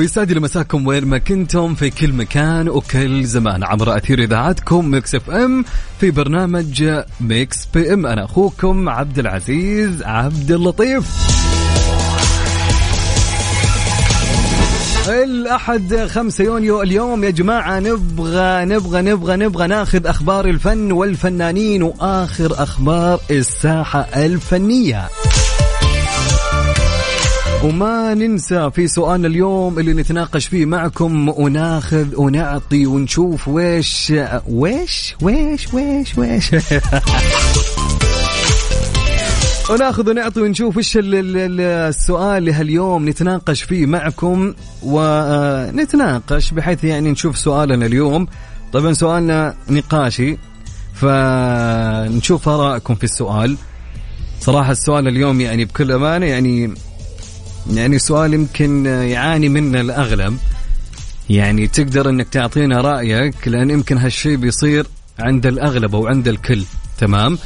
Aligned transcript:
ويسعد 0.00 0.32
لي 0.32 0.40
مساكم 0.40 0.86
وين 0.86 1.04
ما 1.04 1.18
كنتم 1.18 1.74
في 1.74 1.90
كل 1.90 2.12
مكان 2.12 2.68
وكل 2.68 3.24
زمان. 3.24 3.64
عبر 3.64 3.96
أثير 3.96 4.22
إذاعتكم 4.22 4.90
Mix 4.90 5.14
FM 5.14 5.64
في 6.00 6.10
برنامج 6.10 6.90
Mix 7.20 7.68
PM 7.74 8.06
أنا 8.06 8.24
أخوكم 8.24 8.88
عبد 8.88 9.18
العزيز 9.18 10.02
عبد 10.02 10.50
اللطيف. 10.50 11.04
الأحد 15.08 16.08
خمسة 16.10 16.44
يونيو 16.44 16.82
اليوم. 16.82 17.24
يا 17.24 17.30
جماعة 17.30 17.80
نبغى 17.80 18.64
نبغى 18.64 19.02
نبغى 19.02 19.36
نبغى 19.36 19.66
ناخذ 19.66 20.06
أخبار 20.06 20.46
الفن 20.46 20.92
والفنانين 20.92 21.82
وآخر 21.82 22.62
أخبار 22.62 23.20
الساحة 23.30 24.00
الفنية. 24.00 25.08
وما 27.64 28.14
ننسى 28.14 28.70
في 28.74 28.88
سؤالنا 28.88 29.28
اليوم 29.28 29.78
اللي 29.78 29.92
نتناقش 29.92 30.46
فيه 30.46 30.66
معكم 30.66 31.28
وناخذ 31.28 32.16
ونعطي 32.16 32.86
ونشوف 32.86 33.48
ويش 33.48 34.12
ويش 34.48 35.16
ويش 35.22 35.74
ويش 35.74 36.18
ويش. 36.18 36.50
وناخذ 39.70 40.10
ونعطي 40.10 40.40
ونشوف 40.40 40.78
إيش 40.78 40.96
ال- 40.96 41.14
ال- 41.14 41.36
ال- 41.36 41.60
السؤال 41.60 42.44
لهاليوم 42.44 43.08
نتناقش 43.08 43.62
فيه 43.62 43.86
معكم 43.86 44.54
ونتناقش 44.82 46.50
بحيث 46.50 46.84
يعني 46.84 47.10
نشوف 47.10 47.38
سؤالنا 47.38 47.86
اليوم. 47.86 48.26
طبعا 48.72 48.92
سؤالنا 48.92 49.54
نقاشي 49.70 50.38
فنشوف 50.94 52.48
آرائكم 52.48 52.94
في 52.94 53.04
السؤال. 53.04 53.56
صراحة 54.40 54.72
السؤال 54.72 55.08
اليوم 55.08 55.40
يعني 55.40 55.64
بكل 55.64 55.92
أمانة 55.92 56.26
يعني 56.26 56.74
يعني 57.70 57.98
سؤال 57.98 58.34
يمكن 58.34 58.86
يعاني 58.86 59.48
منه 59.48 59.80
الأغلب. 59.80 60.36
يعني 61.30 61.66
تقدر 61.66 62.08
أنك 62.08 62.28
تعطينا 62.28 62.80
رأيك 62.80 63.48
لأن 63.48 63.70
يمكن 63.70 63.98
هالشيء 63.98 64.36
بيصير 64.36 64.86
عند 65.18 65.46
الأغلب 65.46 65.94
أو 65.94 66.06
عند 66.06 66.28
الكل. 66.28 66.62
تمام؟ 66.98 67.38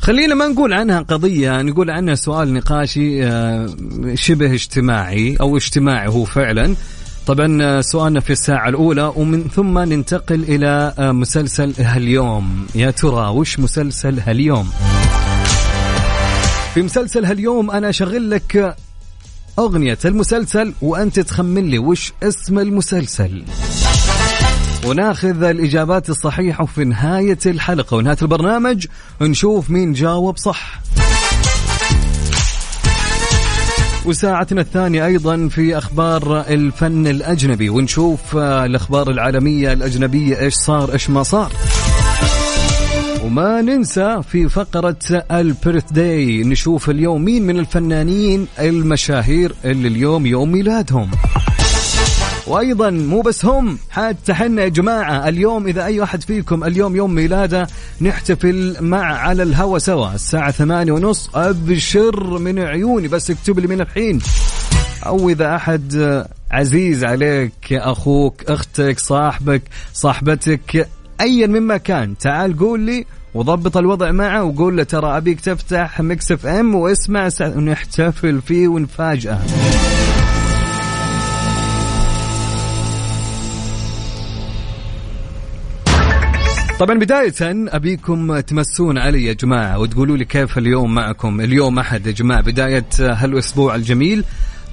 خلينا 0.00 0.34
ما 0.34 0.48
نقول 0.48 0.72
عنها 0.72 1.00
قضية 1.00 1.62
نقول 1.62 1.90
عنها 1.90 2.14
سؤال 2.14 2.54
نقاشي 2.54 3.24
آه، 3.24 3.66
شبه 4.14 4.54
اجتماعي 4.54 5.36
أو 5.40 5.56
اجتماعي 5.56 6.08
هو 6.08 6.24
فعلا. 6.24 6.74
طبعا 7.26 7.62
آه، 7.62 7.80
سؤالنا 7.80 8.20
في 8.20 8.30
الساعة 8.30 8.68
الأولى 8.68 9.12
ومن 9.16 9.48
ثم 9.48 9.78
ننتقل 9.78 10.42
إلى 10.42 10.94
آه، 10.98 11.12
مسلسل 11.12 11.74
هاليوم. 11.78 12.66
يا 12.74 12.90
ترى 12.90 13.28
وش 13.28 13.58
مسلسل 13.58 14.20
هاليوم؟ 14.20 14.70
في 16.74 16.82
مسلسل 16.82 17.24
هاليوم 17.24 17.70
أنا 17.70 17.88
أشغل 17.88 18.30
لك 18.30 18.76
أغنية 19.58 19.98
المسلسل 20.04 20.72
وأنت 20.82 21.20
تخمن 21.20 21.64
لي 21.64 21.78
وش 21.78 22.12
اسم 22.22 22.58
المسلسل. 22.58 23.44
وناخذ 24.86 25.42
الإجابات 25.42 26.10
الصحيحة 26.10 26.64
في 26.64 26.84
نهاية 26.84 27.38
الحلقة. 27.46 27.96
ونهاية 27.96 28.16
البرنامج 28.22 28.86
نشوف 29.20 29.70
مين 29.70 29.92
جاوب 29.92 30.36
صح. 30.36 30.80
وساعتنا 34.04 34.60
الثانية 34.60 35.06
أيضا 35.06 35.48
في 35.48 35.78
أخبار 35.78 36.40
الفن 36.40 37.06
الأجنبي. 37.06 37.68
ونشوف 37.68 38.36
آه، 38.36 38.64
الأخبار 38.64 39.10
العالمية 39.10 39.72
الأجنبية 39.72 40.40
إيش 40.40 40.54
صار 40.54 40.92
إيش 40.92 41.10
ما 41.10 41.22
صار. 41.22 41.52
وما 43.22 43.60
ننسى 43.60 44.22
في 44.22 44.48
فقرة 44.48 44.96
البيرث 45.30 45.92
داي 45.92 46.42
نشوف 46.42 46.90
اليوم 46.90 47.24
مين 47.24 47.42
من 47.46 47.58
الفنانين 47.58 48.46
المشاهير 48.58 49.54
اللي 49.64 49.88
اليوم 49.88 50.26
يوم 50.26 50.52
ميلادهم. 50.52 51.10
وأيضا 52.46 52.90
مو 52.90 53.20
بس 53.20 53.44
هم 53.44 53.78
حتى 53.90 54.34
حنا 54.34 54.62
يا 54.62 54.68
جماعة 54.68 55.28
اليوم 55.28 55.66
إذا 55.66 55.84
أي 55.84 56.00
واحد 56.00 56.22
فيكم 56.22 56.64
اليوم 56.64 56.96
يوم 56.96 57.14
ميلاده 57.14 57.66
نحتفل 58.00 58.76
مع 58.80 59.18
على 59.18 59.42
الهوا 59.42 59.78
سوا 59.78 60.14
الساعة 60.14 60.50
ثمانية 60.50 60.92
ونص 60.92 61.30
أبشر 61.34 62.38
من 62.38 62.58
عيوني 62.58 63.08
بس 63.08 63.30
اكتب 63.30 63.58
لي 63.58 63.66
من 63.66 63.80
الحين. 63.80 64.18
أو 65.06 65.28
إذا 65.28 65.56
أحد 65.56 66.24
عزيز 66.50 67.04
عليك 67.04 67.72
أخوك 67.72 68.44
أختك 68.50 68.98
صاحبك 68.98 69.62
صاحبتك 69.92 70.88
ايا 71.22 71.46
من 71.46 71.76
كان. 71.76 72.18
تعال 72.18 72.58
قول 72.58 72.80
لي 72.80 73.04
وضبط 73.34 73.76
الوضع 73.76 74.10
معه 74.10 74.44
وقول 74.44 74.76
له 74.76 74.82
ترى 74.82 75.16
أبيك 75.16 75.40
تفتح 75.40 76.00
Mix 76.00 76.32
FM 76.32 76.74
واسمع 76.74 77.28
ونحتفل 77.40 78.40
فيه 78.40 78.68
ونفاجئه 78.68 79.40
طبعا 86.80 86.98
بداية 86.98 87.34
أبيكم 87.42 88.40
تمسون 88.40 88.98
علي 88.98 89.24
يا 89.24 89.32
جماعة 89.32 89.78
وتقولوا 89.78 90.16
لي 90.16 90.24
كيف 90.24 90.58
اليوم 90.58 90.94
معكم؟ 90.94 91.40
اليوم 91.40 91.78
أحد 91.78 92.06
يا 92.06 92.12
جماعة. 92.12 92.42
بداية 92.42 92.86
هالأسبوع 93.00 93.74
الجميل. 93.74 94.24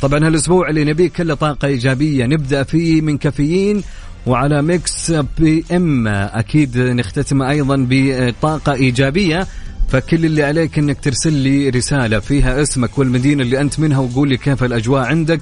طبعا 0.01 0.27
هالأسبوع 0.27 0.69
اللي 0.69 0.83
نبيه 0.83 1.09
كله 1.09 1.33
طاقة 1.33 1.67
إيجابية. 1.67 2.25
نبدأ 2.25 2.63
فيه 2.63 3.01
من 3.01 3.17
كافيين. 3.17 3.83
وعلى 4.25 4.61
Mix 4.61 5.11
PM 5.37 6.07
أكيد 6.07 6.77
نختتم 6.77 7.41
أيضا 7.41 7.87
بطاقة 7.89 8.73
إيجابية 8.73 9.47
فكل 9.89 10.25
اللي 10.25 10.43
عليك 10.43 10.79
إنك 10.79 10.99
ترسل 10.99 11.33
لي 11.33 11.69
رسالة 11.69 12.19
فيها 12.19 12.61
اسمك 12.61 12.97
والمدينة 12.97 13.43
اللي 13.43 13.61
أنت 13.61 13.79
منها 13.79 13.99
وقول 13.99 14.29
لي 14.29 14.37
كيف 14.37 14.63
الأجواء 14.63 15.03
عندك. 15.03 15.41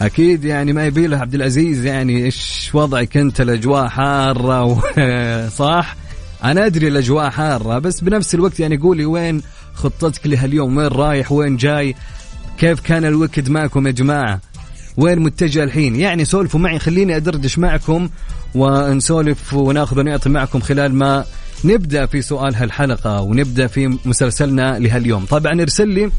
أكيد 0.00 0.44
يعني 0.44 0.72
ما 0.72 0.86
يبي 0.86 1.06
له 1.06 1.18
عبد 1.18 1.34
العزيز 1.34 1.84
يعني 1.84 2.24
إيش 2.24 2.70
وضعك 2.74 3.16
أنت؟ 3.16 3.40
الأجواء 3.40 3.88
حارة 3.88 4.64
و... 4.64 4.80
صح؟ 5.60 5.96
أنا 6.44 6.66
أدري 6.66 6.88
الأجواء 6.88 7.30
حارة 7.30 7.78
بس 7.78 8.00
بنفس 8.00 8.34
الوقت 8.34 8.60
يعني 8.60 8.76
قولي 8.76 9.04
وين 9.04 9.42
خطتك 9.74 10.26
لهاليوم؟ 10.26 10.76
وين 10.76 10.86
رايح؟ 10.86 11.32
وين 11.32 11.56
جاي؟ 11.56 11.94
كيف 12.58 12.80
كان 12.80 13.04
ال 13.04 13.09
weekend 13.09 13.48
معكم 13.48 13.86
يا 13.86 13.92
جماعة؟ 13.92 14.40
وين 14.96 15.18
متجه 15.18 15.64
الحين؟ 15.64 15.96
يعني 15.96 16.24
سولفوا 16.24 16.60
معي 16.60 16.78
خليني 16.78 17.16
أدردش 17.16 17.58
معكم 17.58 18.08
ونسولف 18.54 19.54
وناخذ 19.54 19.98
ونعطي 19.98 20.28
معكم 20.28 20.60
خلال 20.60 20.94
ما 20.94 21.24
نبدأ 21.64 22.06
في 22.06 22.22
سؤال 22.22 22.54
هالحلقة 22.54 23.20
ونبدأ 23.20 23.66
في 23.66 23.98
مسلسلنا 24.04 24.78
لهاليوم. 24.78 25.24
طبعا 25.24 25.62
ارسل 25.62 25.88
لي 25.88 26.10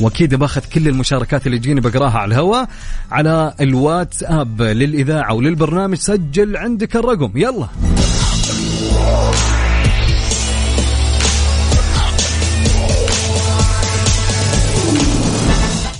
وأكيد 0.00 0.34
باخذ 0.34 0.60
كل 0.74 0.88
المشاركات 0.88 1.46
اللي 1.46 1.58
تجيني 1.58 1.80
بقراها 1.80 2.18
على 2.18 2.34
الهواء 2.34 2.68
على 3.10 3.54
الواتساب 3.60 4.62
للإذاعة 4.62 5.34
وللبرنامج 5.34 5.96
سجل 5.96 6.56
عندك 6.56 6.96
الرقم. 6.96 7.32
يلا. 7.36 7.68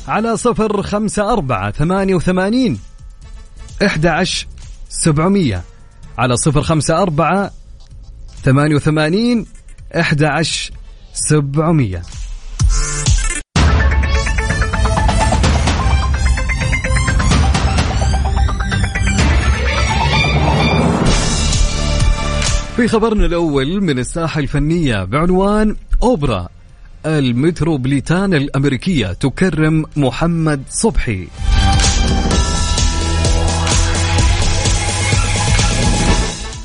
على 0.08 0.36
صفر 0.36 0.82
خمسة 0.82 1.32
أربعة 1.32 1.70
ثمانية 1.70 2.14
وثمانين 2.14 2.78
إحدى 3.86 4.24
سبعمية. 4.88 5.62
على 6.18 6.36
صفر 6.36 6.62
خمسة 6.62 7.02
أربعة 7.02 7.50
ثمانية 8.44 8.74
وثمانين 8.74 9.46
إحدى 9.96 10.28
سبعمية. 11.14 12.02
في 22.76 22.88
خبرنا 22.88 23.26
الأول 23.26 23.80
من 23.80 23.98
الساحة 23.98 24.40
الفنية 24.40 25.04
بعنوان 25.04 25.76
أوبرا. 26.02 26.48
المتروبوليتان 27.06 28.34
الأمريكية 28.34 29.12
تكرم 29.12 29.84
محمد 29.96 30.62
صبحي. 30.70 31.28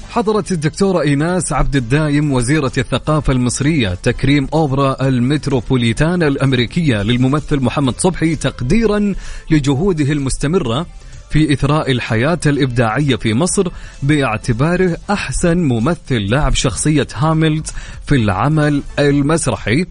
حضرت 0.10 0.52
الدكتورة 0.52 1.02
إيناس 1.02 1.54
عبد 1.54 1.76
الدايم 1.76 2.32
وزيرة 2.32 2.72
الثقافة 2.78 3.34
المصرية 3.34 3.90
تكريم 4.04 4.48
أوبرا 4.54 5.08
المتروبوليتان 5.08 6.24
الأمريكية 6.24 7.02
للممثل 7.02 7.60
محمد 7.60 8.00
صبحي 8.00 8.36
تقديرا 8.36 9.14
لجهوده 9.52 10.12
المستمرة 10.12 10.86
في 11.30 11.54
إثراء 11.54 11.92
الحياة 11.92 12.40
الإبداعية 12.46 13.16
في 13.16 13.34
مصر 13.34 13.68
باعتباره 14.04 14.98
أحسن 15.10 15.58
ممثل 15.58 16.30
لعب 16.30 16.54
شخصية 16.54 17.08
هاملت 17.16 17.74
في 18.06 18.16
العمل 18.16 18.82
المسرحي. 19.00 19.86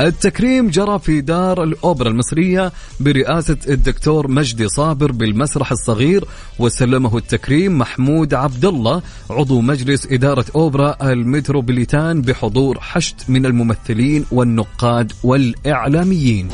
التكريم 0.00 0.68
جرى 0.68 0.98
في 0.98 1.20
دار 1.20 1.62
الأوبرا 1.62 2.08
المصرية 2.08 2.72
برئاسة 3.00 3.56
الدكتور 3.68 4.30
مجدي 4.30 4.68
صابر 4.68 5.12
بالمسرح 5.12 5.72
الصغير 5.72 6.24
وسلمه 6.58 7.16
التكريم 7.16 7.78
محمود 7.78 8.34
عبد 8.34 8.64
الله 8.64 9.02
عضو 9.30 9.60
مجلس 9.60 10.06
إدارة 10.06 10.44
أوبرا 10.54 11.12
المتروبوليتان 11.12 12.22
بحضور 12.22 12.80
حشد 12.80 13.16
من 13.28 13.46
الممثلين 13.46 14.24
والنقاد 14.30 15.12
والإعلاميين. 15.22 16.48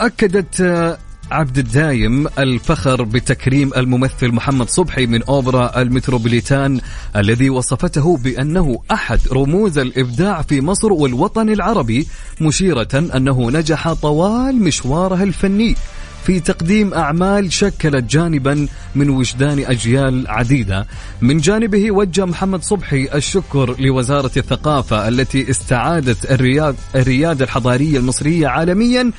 أكدت 0.00 0.62
عبد 1.30 1.58
الدايم 1.58 2.26
الفخر 2.38 3.02
بتكريم 3.02 3.70
الممثل 3.76 4.28
محمد 4.28 4.68
صبحي 4.68 5.06
من 5.06 5.22
أوبرا 5.22 5.82
المتروبوليتان 5.82 6.80
الذي 7.16 7.50
وصفته 7.50 8.16
بأنه 8.16 8.78
أحد 8.92 9.20
رموز 9.32 9.78
الإبداع 9.78 10.42
في 10.42 10.60
مصر 10.60 10.92
والوطن 10.92 11.48
العربي 11.48 12.06
مشيرة 12.40 12.88
أنه 12.94 13.50
نجح 13.50 13.92
طوال 13.92 14.62
مشواره 14.62 15.22
الفني. 15.22 15.74
في 16.24 16.40
تقديم 16.40 16.94
أعمال 16.94 17.52
شكلت 17.52 18.04
جانبا 18.04 18.68
من 18.94 19.10
وجدان 19.10 19.58
أجيال 19.58 20.28
عديدة. 20.28 20.86
من 21.20 21.38
جانبه 21.38 21.90
وجه 21.90 22.24
محمد 22.24 22.62
صبحي 22.62 23.08
الشكر 23.14 23.80
لوزارة 23.80 24.30
الثقافة 24.36 25.08
التي 25.08 25.50
استعادت 25.50 26.30
الرياد 26.30 26.76
الريادة 26.94 27.44
الحضارية 27.44 27.98
المصرية 27.98 28.48
عالميا 28.48 29.12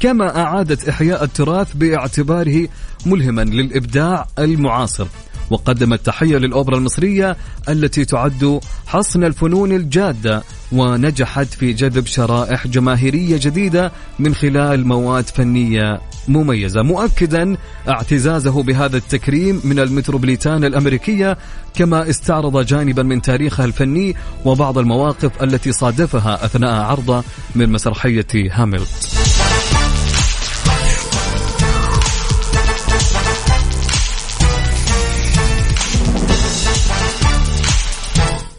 كما 0.00 0.36
أعادت 0.42 0.88
إحياء 0.88 1.24
التراث 1.24 1.72
باعتباره 1.74 2.68
ملهما 3.06 3.44
للإبداع 3.44 4.26
المعاصر. 4.38 5.06
وقدم 5.50 5.92
التحية 5.92 6.36
للأوبرا 6.36 6.78
المصرية 6.78 7.36
التي 7.68 8.04
تعد 8.04 8.60
حصن 8.86 9.24
الفنون 9.24 9.72
الجادة 9.72 10.42
ونجحت 10.72 11.46
في 11.46 11.72
جذب 11.72 12.06
شرائح 12.06 12.66
جماهيرية 12.66 13.38
جديدة 13.42 13.92
من 14.18 14.34
خلال 14.34 14.86
مواد 14.86 15.24
فنية 15.24 16.00
مميزة. 16.28 16.82
مؤكدا 16.82 17.56
اعتزازه 17.88 18.62
بهذا 18.62 18.96
التكريم 18.96 19.60
من 19.64 19.78
المتروبوليتان 19.78 20.64
الأمريكية 20.64 21.38
كما 21.74 22.10
استعرض 22.10 22.66
جانبا 22.66 23.02
من 23.02 23.22
تاريخها 23.22 23.64
الفني 23.64 24.16
وبعض 24.44 24.78
المواقف 24.78 25.42
التي 25.42 25.72
صادفها 25.72 26.44
أثناء 26.44 26.72
عرضه 26.72 27.24
من 27.54 27.72
مسرحية 27.72 28.26
هاملت. 28.34 29.13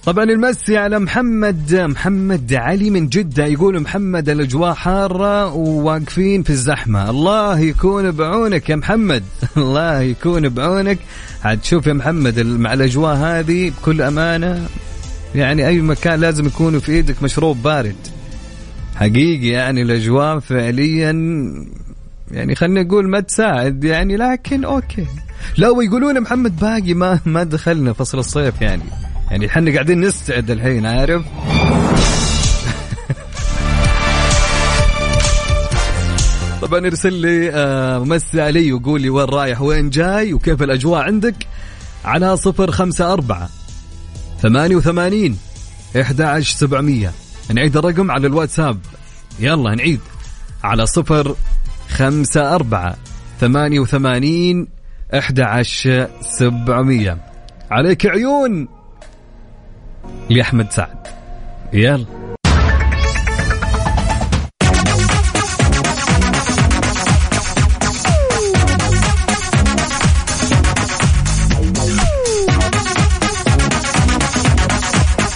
طبعا 0.06 0.24
المسي 0.24 0.78
على 0.78 1.00
محمد 1.00 1.76
محمد 1.76 2.54
علي 2.54 2.90
من 2.90 3.10
جدة. 3.10 3.46
يقول 3.46 3.80
محمد 3.80 4.30
الأجواء 4.30 4.74
حارة 4.74 5.54
وواقفين 5.54 6.44
في 6.44 6.50
الزحمة. 6.50 7.10
الله 7.10 7.60
يكون 7.60 8.12
بعونك 8.12 8.70
يا 8.70 8.76
محمد. 8.76 9.24
الله 9.58 10.02
يكون 10.02 10.50
بعونك. 10.50 10.98
عاد 11.44 11.64
شوف 11.64 11.88
يا 11.88 11.94
محمد 11.94 12.40
مع 12.40 12.74
الأجواء 12.74 13.16
هذه 13.16 13.70
بكل 13.70 14.02
أمانة 14.02 14.68
يعني 15.36 15.68
أي 15.68 15.82
مكان 15.82 16.20
لازم 16.20 16.46
يكون 16.46 16.80
في 16.80 16.92
إيدك 16.92 17.24
مشروب 17.24 17.64
بارد. 17.64 17.96
حقيقي 18.96 19.48
يعني 19.48 19.82
الأجواء 19.82 20.40
فعليا 20.40 21.12
يعني 22.32 22.56
خلينا 22.56 22.84
نقول 22.84 23.10
ما 23.10 23.20
تساعد 23.20 23.84
يعني 23.84 24.18
لكن 24.18 24.66
أوكي. 24.66 25.06
لا 25.58 25.70
ويقولون 25.70 26.22
محمد 26.22 26.60
باقي 26.60 26.94
ما 26.94 27.20
ما 27.26 27.44
دخلنا 27.44 27.94
فصل 27.94 28.20
الصيف 28.20 28.62
يعني. 28.62 28.84
يعني 29.32 29.46
إحنا 29.46 29.74
قاعدين 29.74 30.00
نستعد 30.00 30.52
الحين 30.52 30.86
عارف؟ 30.86 31.26
طبعا 36.62 36.80
ارسل 36.88 37.14
لي 37.14 37.52
آه 37.52 38.00
مسي 38.00 38.42
علي 38.42 38.74
وقول 38.74 39.02
لي 39.02 39.10
وين 39.10 39.26
رايح 39.26 39.62
وين 39.62 39.90
جاي 39.90 40.34
وكيف 40.34 40.64
الأجواء 40.64 41.02
عندك؟ 41.02 41.48
على 42.06 42.38
صفر 42.38 42.72
خمسة 42.72 43.14
أربعة 43.14 43.50
ثمانية 44.42 44.76
وثمانين 44.76 45.38
إحدى 46.02 46.24
عشر 46.24 46.58
سبعمية. 46.58 47.12
نعيد 47.54 47.78
الرقم 47.78 48.12
على 48.12 48.28
الواتساب. 48.28 48.80
يلا 49.40 49.76
نعيد. 49.76 50.00
على 50.64 50.86
صفر 50.86 51.36
خمسة 51.90 52.56
أربعة 52.56 52.96
ثمانية 53.40 53.80
وثمانين 53.80 54.68
إحدى 55.14 55.44
عشر 55.44 56.10
سبعمية. 56.22 57.18
عليك 57.72 58.06
عيون! 58.06 58.75
لأحمد 60.30 60.72
سعد. 60.72 61.08
يلا. 61.74 62.06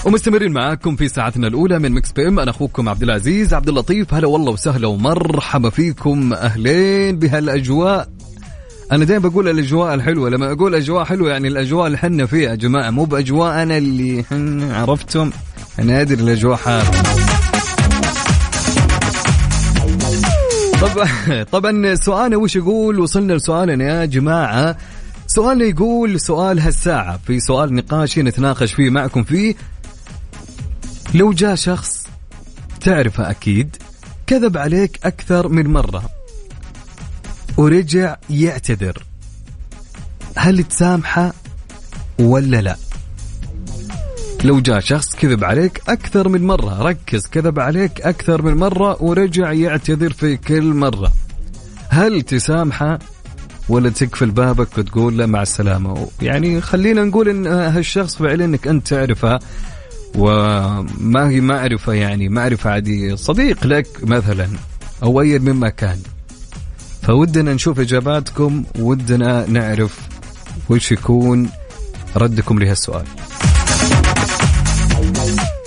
ومستمرين 0.06 0.52
معاكم 0.52 0.96
في 0.96 1.08
ساعتنا 1.08 1.48
الأولى 1.48 1.80
من 1.80 1.92
مكس 1.92 2.12
بي 2.12 2.28
إم. 2.28 2.40
أنا 2.40 2.52
أخوكم 2.52 2.90
عبد 2.90 3.04
العزيز 3.04 3.54
عبد 3.54 3.70
اللطيف. 3.70 4.14
هلا 4.14 4.28
والله 4.28 4.52
وسهلا 4.52 4.88
ومرحبا 4.88 5.70
فيكم. 5.70 6.34
أهلين 6.34 7.20
بهالأجواء. 7.20 8.19
أنا 8.92 9.06
دائما 9.06 9.30
بقول 9.30 9.50
الأجواء 9.50 9.94
الحلوة. 9.94 10.30
لما 10.30 10.52
أقول 10.52 10.76
أجواء 10.76 11.04
حلوة 11.04 11.30
يعني 11.32 11.48
الأجواء 11.48 11.88
اللي 11.88 11.98
حنا 11.98 12.26
فيها 12.26 12.50
يا 12.50 12.56
جماعة 12.56 12.90
مو 12.90 13.06
باجواء 13.06 13.64
أنا 13.64 13.78
اللي 13.78 14.26
عرفتم 14.72 15.32
أنا 15.80 16.02
أدري 16.02 16.24
الأجواء 16.24 16.56
حارة. 16.58 16.92
طبعا 20.82 21.44
طبعا 21.52 21.96
سؤالنا 21.96 22.38
وش 22.38 22.56
يقول؟ 22.56 23.00
وصلنا 23.00 23.34
لسؤالنا 23.34 23.86
يا 23.86 24.06
جماعة. 24.06 24.78
سؤالنا 25.28 25.66
يقول 25.66 26.20
سؤال 26.20 26.60
هالساعة. 26.60 27.20
في 27.28 27.40
سؤال 27.40 27.74
نقاشي 27.74 28.22
نتناقش 28.22 28.74
فيه 28.74 28.90
معكم 28.90 29.24
فيه. 29.24 29.56
لو 31.14 31.34
جاء 31.34 31.56
شخص 31.56 32.08
تعرفه 32.82 33.30
أكيد 33.30 33.76
كذب 34.28 34.58
عليك 34.58 35.00
أكثر 35.04 35.48
من 35.48 35.68
مرة. 35.68 36.19
ورجع 37.60 38.16
يعتذر. 38.30 39.04
هل 40.36 40.64
تسامحه 40.64 41.34
ولا 42.20 42.62
لا؟ 42.62 42.76
لو 44.44 44.60
جاء 44.60 44.80
شخص 44.80 45.16
كذب 45.16 45.44
عليك 45.44 45.82
أكثر 45.88 46.30
من 46.30 46.48
مرة 46.48 46.84
ركز 46.84 47.28
كذب 47.28 47.60
عليك 47.60 48.02
أكثر 48.02 48.42
من 48.42 48.54
مرة 48.58 49.04
ورجع 49.04 49.52
يعتذر 49.52 50.14
في 50.14 50.38
كل 50.38 50.64
مرة. 50.64 51.12
هل 51.90 52.22
تسامحه 52.22 53.00
ولا 53.70 53.90
تقفل 53.90 54.32
بابك 54.32 54.78
وتقول 54.78 55.18
له 55.18 55.26
مع 55.26 55.42
السلامة؟ 55.42 56.08
يعني 56.22 56.62
خلينا 56.62 57.04
نقول 57.04 57.30
إن 57.30 57.48
هالشخص 57.48 58.16
فعلا 58.16 58.46
إنك 58.46 58.68
أنت 58.68 58.88
تعرفه 58.88 59.40
وما 60.16 61.30
هي 61.30 61.42
معرفة 61.42 61.94
يعني 61.94 62.30
معرفة 62.30 62.70
عادية. 62.70 63.16
صديق 63.16 63.68
لك 63.68 63.88
مثلا 64.04 64.50
أو 65.04 65.22
أي 65.22 65.40
مما 65.40 65.70
كان 65.70 66.00
فودنا 67.10 67.54
نشوف 67.54 67.80
إجاباتكم 67.80 68.64
ودنا 68.80 69.46
نعرف 69.48 70.00
وش 70.70 70.92
يكون 70.92 71.50
ردكم 72.18 72.60
لهالسؤال. 72.60 73.06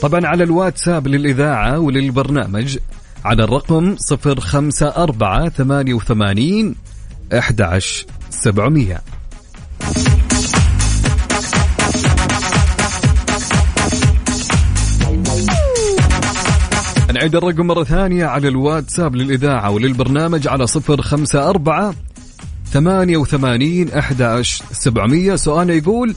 طبعا 0.03 0.27
على 0.27 0.45
الواتساب 0.45 1.09
للإذاعة 1.09 1.79
وللبرنامج 1.79 2.79
على 3.25 3.45
الرقم 3.45 3.97
054 4.11 5.49
88 5.49 6.75
11 7.33 8.07
نعيد 17.23 17.37
الرقم 17.37 17.67
مرة 17.67 17.85
ثانية 17.85 18.27
على 18.27 18.49
الواتساب 18.49 19.17
للإذاعة 19.17 19.71
وللبرنامج 19.71 20.49
على 20.49 20.67
صفر 20.67 21.03
خمسة 21.03 21.51
أربعة 21.51 21.95
ثمانية 22.73 23.17
وثمانين 23.17 23.93
أحد 23.93 24.43
سبعمية. 24.73 25.37
سؤال 25.37 25.71
يقول 25.71 26.15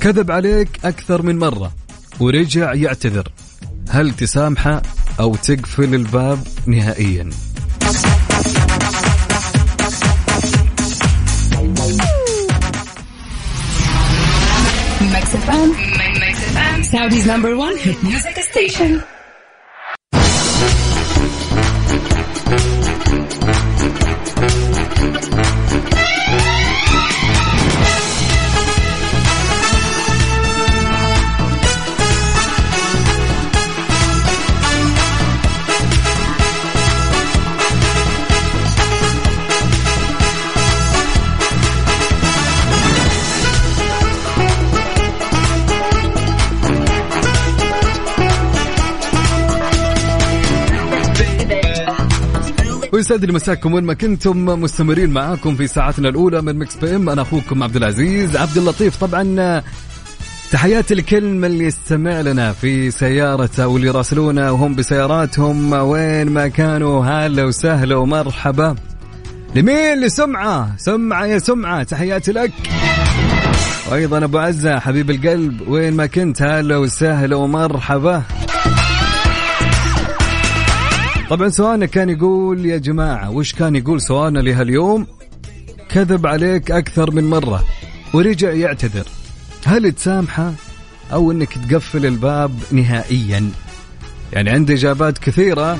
كذب 0.00 0.30
عليك 0.30 0.68
أكثر 0.84 1.22
من 1.22 1.38
مرة 1.38 1.72
ورجع 2.20 2.74
يعتذر. 2.74 3.28
هل 3.88 4.12
تسامحه 4.14 4.82
أو 5.20 5.36
تقفل 5.36 5.94
الباب 5.94 6.38
نهائياً؟ 6.66 7.30
Saudi's 16.92 17.26
number 17.26 17.54
one 17.54 17.76
hit 17.76 18.02
music 18.02 18.36
station. 18.50 19.02
ويسعد 53.10 53.24
لي 53.24 53.32
مساكم 53.32 53.74
وين 53.74 53.84
ما 53.84 53.94
كنتم 53.94 54.44
مستمرين 54.44 55.10
معاكم 55.10 55.56
في 55.56 55.66
ساعتنا 55.66 56.08
الأولى 56.08 56.42
من 56.42 56.58
Mix 56.58 56.76
PM 56.76 57.08
أنا 57.08 57.22
أخوكم 57.22 57.62
عبد 57.62 57.76
العزيز 57.76 58.36
عبد 58.36 58.56
اللطيف. 58.56 58.96
طبعا 58.96 59.62
تحياتي 60.50 60.94
لكل 60.94 61.24
من 61.24 61.60
يستمع 61.60 62.20
لنا 62.20 62.52
في 62.52 62.90
سيارته 62.90 63.66
واللي 63.66 63.86
يراسلونا 63.86 64.50
وهم 64.50 64.74
بسياراتهم 64.74 65.72
وين 65.72 66.30
ما 66.30 66.48
كانوا. 66.48 67.04
هلا 67.04 67.44
وسهلا 67.44 67.96
ومرحبا. 67.96 68.76
لمين 69.54 70.00
لسمعة 70.00 70.76
سمعة 70.76 71.26
يا 71.26 71.38
سمعة. 71.38 71.82
تحياتي 71.82 72.32
لك. 72.32 72.52
وأيضا 73.90 74.24
أبو 74.24 74.38
عزة 74.38 74.78
حبيب 74.78 75.10
القلب 75.10 75.68
وين 75.68 75.92
ما 75.94 76.06
كنت. 76.06 76.42
هلا 76.42 76.76
وسهلا 76.76 77.36
ومرحبا. 77.36 78.22
طبعا 81.30 81.48
سؤالنا 81.48 81.86
كان 81.86 82.10
يقول 82.10 82.66
يا 82.66 82.78
جماعة 82.78 83.30
وش 83.30 83.52
كان 83.52 83.76
يقول 83.76 84.00
سؤالنا 84.00 84.38
لهاليوم؟ 84.38 85.06
كذب 85.88 86.26
عليك 86.26 86.70
أكثر 86.70 87.10
من 87.10 87.30
مرة 87.30 87.64
ورجع 88.14 88.52
يعتذر. 88.52 89.06
هل 89.66 89.92
تسامحه 89.92 90.52
أو 91.12 91.32
أنك 91.32 91.52
تقفل 91.52 92.06
الباب 92.06 92.52
نهائيا؟ 92.72 93.50
يعني 94.32 94.50
عندي 94.50 94.74
إجابات 94.74 95.18
كثيرة. 95.18 95.78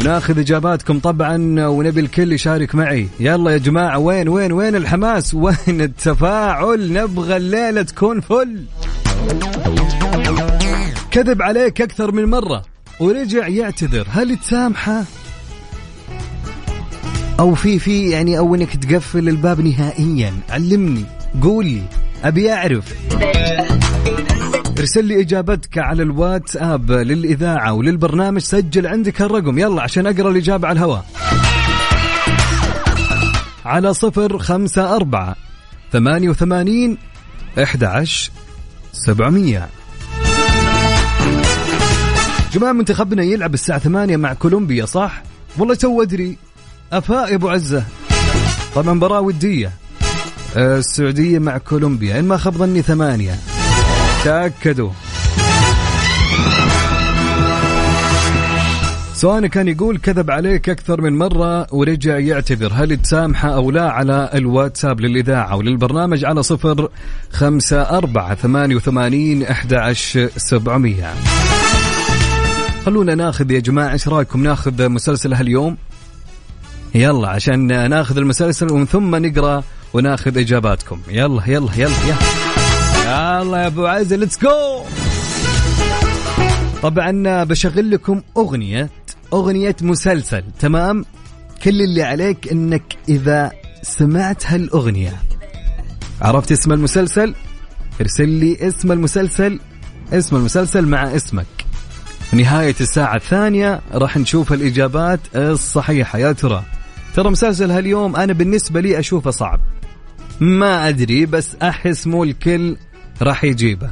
بناخذ 0.00 0.38
إجاباتكم 0.38 0.98
طبعا 0.98 1.66
ونبي 1.66 2.00
الكل 2.00 2.32
يشارك 2.32 2.74
معي. 2.74 3.08
يلا 3.20 3.50
يا 3.50 3.58
جماعة 3.58 3.98
وين 3.98 4.28
وين 4.28 4.52
وين 4.52 4.76
الحماس؟ 4.76 5.34
وين 5.44 5.80
التفاعل؟ 5.80 6.92
نبغى 6.92 7.36
الليلة 7.36 7.82
تكون 7.82 8.20
فل. 8.20 8.64
كذب 11.10 11.42
عليك 11.42 11.80
أكثر 11.80 12.12
من 12.12 12.24
مرة 12.24 12.71
ورجع 13.02 13.48
يعتذر. 13.48 14.06
هل 14.10 14.36
تسامحه؟ 14.36 15.04
أو 17.40 17.54
في 17.54 17.78
في 17.78 18.10
يعني 18.10 18.38
أو 18.38 18.54
إنك 18.54 18.76
تقفل 18.76 19.28
الباب 19.28 19.60
نهائيا. 19.60 20.32
علمني 20.50 21.04
قولي 21.42 21.82
أبي 22.24 22.52
أعرف. 22.52 22.94
ارسل 24.78 25.04
لي 25.04 25.20
إجابتك 25.20 25.78
على 25.78 26.02
الواتساب 26.02 26.90
للإذاعة 26.90 27.72
وللبرنامج. 27.72 28.40
سجل 28.40 28.86
عندك 28.86 29.22
الرقم. 29.22 29.58
يلا 29.58 29.82
عشان 29.82 30.06
أقرأ 30.06 30.30
الإجابة 30.30 30.68
على 30.68 30.76
الهواء. 30.78 31.06
على 33.64 33.94
صفر 33.94 34.38
خمسة 34.38 34.96
أربعة 34.96 35.36
ثمانية 35.92 36.28
وثمانين 36.28 36.98
إحدى 37.62 37.86
عشر 37.86 38.30
سبعمية. 38.92 39.68
جماعة 42.52 42.72
منتخبنا 42.72 43.22
يلعب 43.22 43.54
الساعة 43.54 43.78
ثمانية 43.78 44.16
مع 44.16 44.32
كولومبيا 44.32 44.86
صح؟ 44.86 45.22
والله 45.58 45.74
تو 45.74 46.02
أدري. 46.02 46.36
أفاء 46.92 47.30
يا 47.30 47.34
أبو 47.34 47.48
عزة. 47.48 47.84
طبعا 48.74 48.94
مباراة 48.94 49.20
ودية. 49.20 49.72
آه، 50.56 50.78
السعودية 50.78 51.38
مع 51.38 51.58
كولومبيا. 51.58 52.18
إن 52.18 52.24
ما 52.24 52.36
خاب 52.36 52.54
ظني 52.54 52.82
ثمانية. 52.82 53.34
تأكدوا. 54.24 54.90
سؤالنا 59.14 59.48
كان 59.48 59.68
يقول 59.68 59.98
كذب 59.98 60.30
عليك 60.30 60.68
أكثر 60.68 61.00
من 61.00 61.18
مرة 61.18 61.74
ورجع 61.74 62.18
يعتذر. 62.18 62.72
هل 62.74 62.96
تسامحه 62.96 63.48
أو 63.54 63.70
لا 63.70 63.90
على 63.90 64.30
الواتساب 64.34 65.00
للإذاعة 65.00 65.56
وللبرنامج 65.56 66.24
على 66.24 66.42
صفر 66.42 66.88
خمسة 67.32 67.82
أربعة 67.82 68.34
ثمانية 68.34 68.76
وثمانين 68.76 69.42
أحد 69.42 69.74
عشر 69.74 70.30
سبعمية؟ 70.36 71.14
خلونا 72.86 73.14
ناخذ 73.14 73.50
يا 73.50 73.60
جماعة 73.60 73.92
إيش 73.92 74.08
رأيكم 74.08 74.42
ناخذ 74.42 74.88
مسلسل 74.88 75.34
هاليوم؟ 75.34 75.76
يلا 76.94 77.28
عشان 77.28 77.90
ناخذ 77.90 78.16
المسلسل 78.16 78.72
ومن 78.72 78.86
ثم 78.86 79.16
نقرأ 79.16 79.62
وناخذ 79.92 80.38
إجاباتكم. 80.38 81.00
يلا 81.08 81.42
يلا 81.46 81.70
يلا 81.76 81.96
يلا. 82.06 82.16
يلا 83.04 83.62
يا 83.62 83.66
أبو 83.66 83.86
عزة 83.86 84.16
ليتس 84.16 84.38
جو 84.38 84.82
طبعا 86.82 87.44
بشغل 87.44 87.90
لكم 87.90 88.22
أغنية 88.36 88.90
أغنية 89.32 89.76
مسلسل 89.82 90.44
تمام؟ 90.60 91.04
كل 91.62 91.82
اللي 91.82 92.02
عليك 92.02 92.52
إنك 92.52 92.96
إذا 93.08 93.50
سمعت 93.82 94.46
هالأغنية. 94.46 95.22
عرفت 96.20 96.52
اسم 96.52 96.72
المسلسل؟ 96.72 97.34
ارسل 98.00 98.28
لي 98.28 98.68
اسم 98.68 98.92
المسلسل. 98.92 99.60
اسم 100.12 100.36
المسلسل 100.36 100.86
مع 100.86 101.16
اسمك. 101.16 101.46
نهاية 102.32 102.74
الساعة 102.80 103.16
الثانية 103.16 103.80
راح 103.94 104.16
نشوف 104.16 104.52
الإجابات 104.52 105.20
الصحيحة. 105.34 106.18
يا 106.18 106.32
ترى 106.32 106.62
ترى 107.14 107.30
مسلسل 107.30 107.70
هاليوم 107.70 108.16
أنا 108.16 108.32
بالنسبة 108.32 108.80
لي 108.80 108.98
أشوفه 108.98 109.30
صعب. 109.30 109.60
ما 110.40 110.88
أدري 110.88 111.26
بس 111.26 111.56
أحس 111.62 112.06
مو 112.06 112.24
الكل 112.24 112.76
راح 113.22 113.44
يجيبه. 113.44 113.90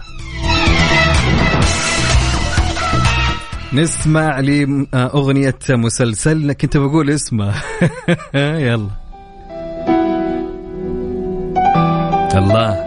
نسمع 3.72 4.40
لي 4.40 4.86
أغنية 4.94 5.58
مسلسلنا 5.70 6.52
كنت 6.52 6.76
بقول 6.76 7.10
اسمه. 7.10 7.54
يلا. 8.34 8.90
الله. 12.34 12.84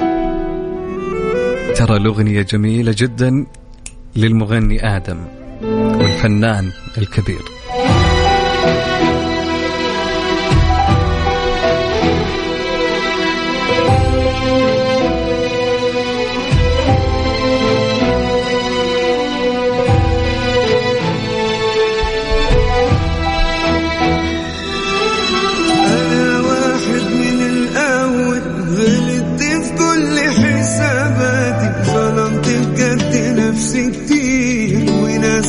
ترى 1.75 1.97
الأغنية 1.97 2.41
جميلة 2.41 2.95
جدا 2.97 3.45
للمغني 4.15 4.97
آدم. 4.97 5.42
والفنان 6.13 6.71
الكبير. 6.97 7.41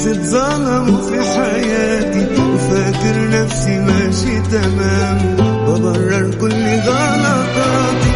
اتظلم 0.07 1.01
في 1.09 1.21
حياتي 1.23 2.27
وفاكر 2.43 3.29
نفسي 3.31 3.79
ماشي 3.79 4.41
تمام 4.41 5.37
ببرر 5.67 6.31
كل 6.41 6.65
غلطاتي. 6.87 8.11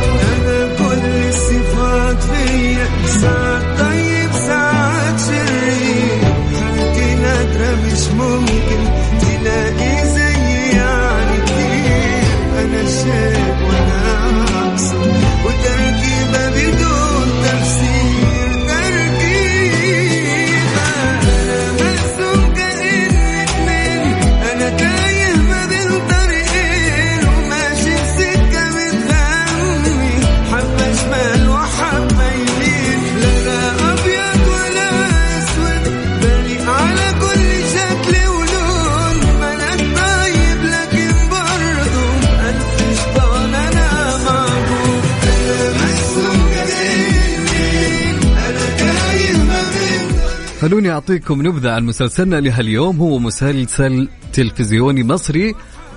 خلوني 50.88 51.00
أعطيكم 51.00 51.46
نبذة 51.46 51.70
عن 51.70 51.86
مسلسلنا 51.86 52.40
لهاليوم. 52.40 52.96
هو 52.96 53.18
مسلسل 53.18 54.08
تلفزيوني 54.32 55.04
مصري 55.04 55.54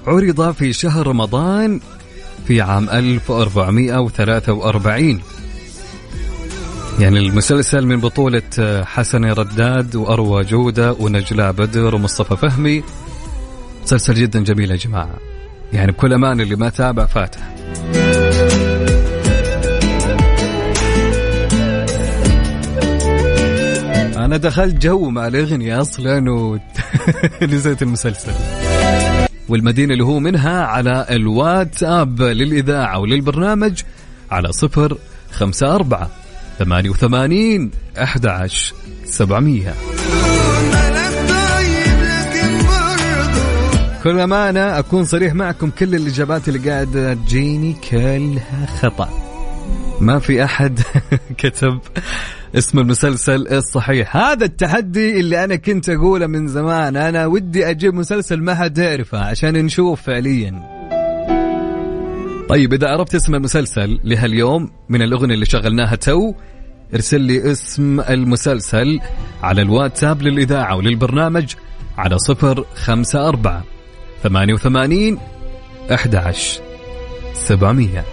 عرض 0.07 0.51
في 0.51 0.73
شهر 0.73 1.07
رمضان 1.07 1.79
في 2.47 2.61
عام 2.61 2.89
1443 2.89 5.21
يعني 6.99 7.19
المسلسل 7.19 7.85
من 7.85 7.99
بطولة 7.99 8.83
حسن 8.85 9.25
رداد 9.25 9.95
وأروى 9.95 10.43
جودة 10.43 10.93
ونجلاء 10.93 11.51
بدر 11.51 11.95
ومصطفى 11.95 12.35
فهمي. 12.35 12.83
مسلسل 13.83 14.13
جدا 14.13 14.43
جميل 14.43 14.71
يا 14.71 14.75
جماعة. 14.75 15.17
يعني 15.73 15.91
بكل 15.91 16.13
أمان 16.13 16.41
اللي 16.41 16.55
ما 16.55 16.69
تابع 16.69 17.05
فاتح 17.05 17.55
أنا 24.25 24.37
دخلت 24.37 24.75
جو 24.75 25.09
مع 25.09 25.27
الأغنية 25.27 25.81
أصلا 25.81 26.31
ونسيت 27.41 27.81
المسلسل. 27.87 28.31
والمدينة 29.49 29.93
اللي 29.93 30.03
هو 30.03 30.19
منها 30.19 30.61
على 30.65 31.05
الواتساب 31.09 32.21
للإذاعة 32.21 32.99
وللبرنامج 32.99 33.81
على 34.31 34.51
صفر 34.51 34.97
خمسة 35.31 35.75
أربعة 35.75 36.09
ثمانية 36.59 36.89
وثمانين 36.89 37.71
أحد 38.01 38.25
عشر 38.25 38.73
سبعمية. 39.05 39.73
كل 44.03 44.19
أمانة 44.19 44.79
أكون 44.79 45.05
صريح 45.05 45.33
معكم 45.33 45.69
كل 45.69 45.95
الإجابات 45.95 46.47
اللي 46.49 46.69
قاعدة 46.71 47.13
تجيني 47.13 47.75
كلها 47.91 48.65
خطأ. 48.81 49.09
ما 49.99 50.19
في 50.19 50.43
أحد 50.43 50.79
كتب 51.37 51.79
اسم 52.55 52.79
المسلسل 52.79 53.47
الصحيح. 53.47 54.17
هذا 54.17 54.45
التحدي 54.45 55.19
اللي 55.19 55.43
أنا 55.43 55.55
كنت 55.55 55.89
أقوله 55.89 56.27
من 56.27 56.47
زمان. 56.47 56.95
أنا 56.97 57.25
ودي 57.25 57.69
أجيب 57.69 57.93
مسلسل 57.93 58.41
ما 58.43 58.55
حد 58.55 58.77
يعرفه 58.77 59.19
عشان 59.19 59.65
نشوف 59.65 60.01
فعليا. 60.01 60.81
طيب 62.49 62.73
إذا 62.73 62.87
عرفت 62.87 63.15
اسم 63.15 63.35
المسلسل 63.35 63.99
لهاليوم 64.03 64.71
من 64.89 65.01
الأغنية 65.01 65.33
اللي 65.33 65.45
شغلناها 65.45 65.95
تو 65.95 66.33
ارسل 66.93 67.21
لي 67.21 67.51
اسم 67.51 67.99
المسلسل 67.99 68.99
على 69.43 69.61
الواتساب 69.61 70.21
للإذاعة 70.21 70.75
وللبرنامج 70.75 71.53
على 71.97 72.17
صفر 72.17 72.65
خمسة 72.75 73.27
أربعة 73.27 73.63
ثمانية 74.23 74.53
وثمانين 74.53 75.17
أحد 75.93 76.15
عشر 76.15 76.61
سبعمية. 77.33 78.05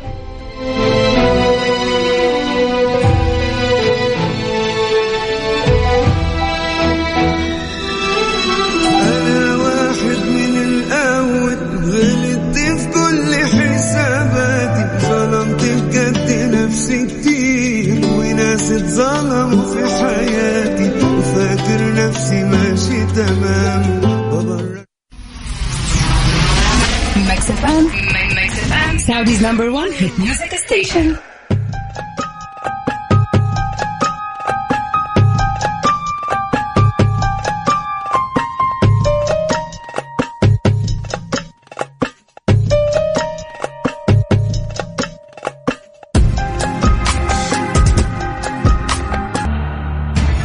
وناس 18.97 18.97
اتظلموا 18.97 19.73
في 19.73 20.03
حياتي 20.03 21.05
وفاكر 21.05 21.93
نفسي 21.93 22.43
ماشي 22.43 23.05
تمام 23.15 23.99
ببرر 23.99 24.83
Mix 27.29 27.43
FM. 27.61 27.83
Mix 28.37 28.51
FM. 28.71 28.93
Saudi's 29.07 29.41
number 29.41 29.67
one 29.81 29.91
hit 29.91 30.13
music 30.25 30.51
station. 30.67 31.17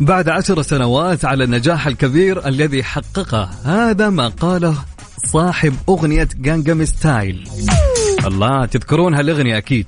بعد 0.00 0.28
عشر 0.28 0.62
سنوات 0.62 1.24
على 1.24 1.44
النجاح 1.44 1.86
الكبير 1.86 2.48
الذي 2.48 2.82
حققه 2.82 3.50
هذا 3.64 4.10
ما 4.10 4.28
قاله 4.28 4.74
صاحب 5.26 5.74
أغنية 5.88 6.28
Gangnam 6.36 6.84
Style 6.84 7.48
الله 8.26 8.66
تذكرون 8.66 9.14
هالأغنية 9.14 9.58
أكيد. 9.58 9.86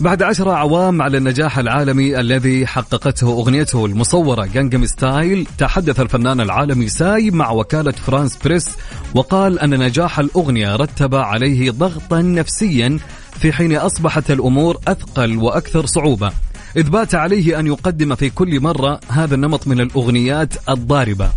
بعد 0.00 0.22
عشر 0.22 0.50
أعوام 0.52 1.02
على 1.02 1.18
النجاح 1.18 1.58
العالمي 1.58 2.20
الذي 2.20 2.66
حققته 2.66 3.26
أغنيته 3.28 3.86
المصورة 3.86 4.46
Gangnam 4.46 4.86
Style 4.86 5.46
تحدث 5.58 6.00
الفنان 6.00 6.40
العالمي 6.40 6.88
ساي 6.88 7.30
مع 7.30 7.50
وكالة 7.50 7.92
فرانس 7.92 8.36
بريس 8.44 8.70
وقال 9.14 9.58
أن 9.58 9.78
نجاح 9.78 10.18
الأغنية 10.18 10.76
رتب 10.76 11.14
عليه 11.14 11.70
ضغطا 11.70 12.22
نفسيا 12.22 12.98
في 13.40 13.52
حين 13.52 13.76
أصبحت 13.76 14.30
الأمور 14.30 14.78
أثقل 14.88 15.36
وأكثر 15.36 15.86
صعوبة. 15.86 16.32
إذ 16.76 16.90
بات 16.90 17.14
عليه 17.14 17.58
أن 17.60 17.66
يقدم 17.66 18.14
في 18.14 18.30
كل 18.30 18.60
مرة 18.60 19.00
هذا 19.08 19.34
النمط 19.34 19.66
من 19.66 19.80
الأغنيات 19.80 20.54
الضاربة. 20.68 21.30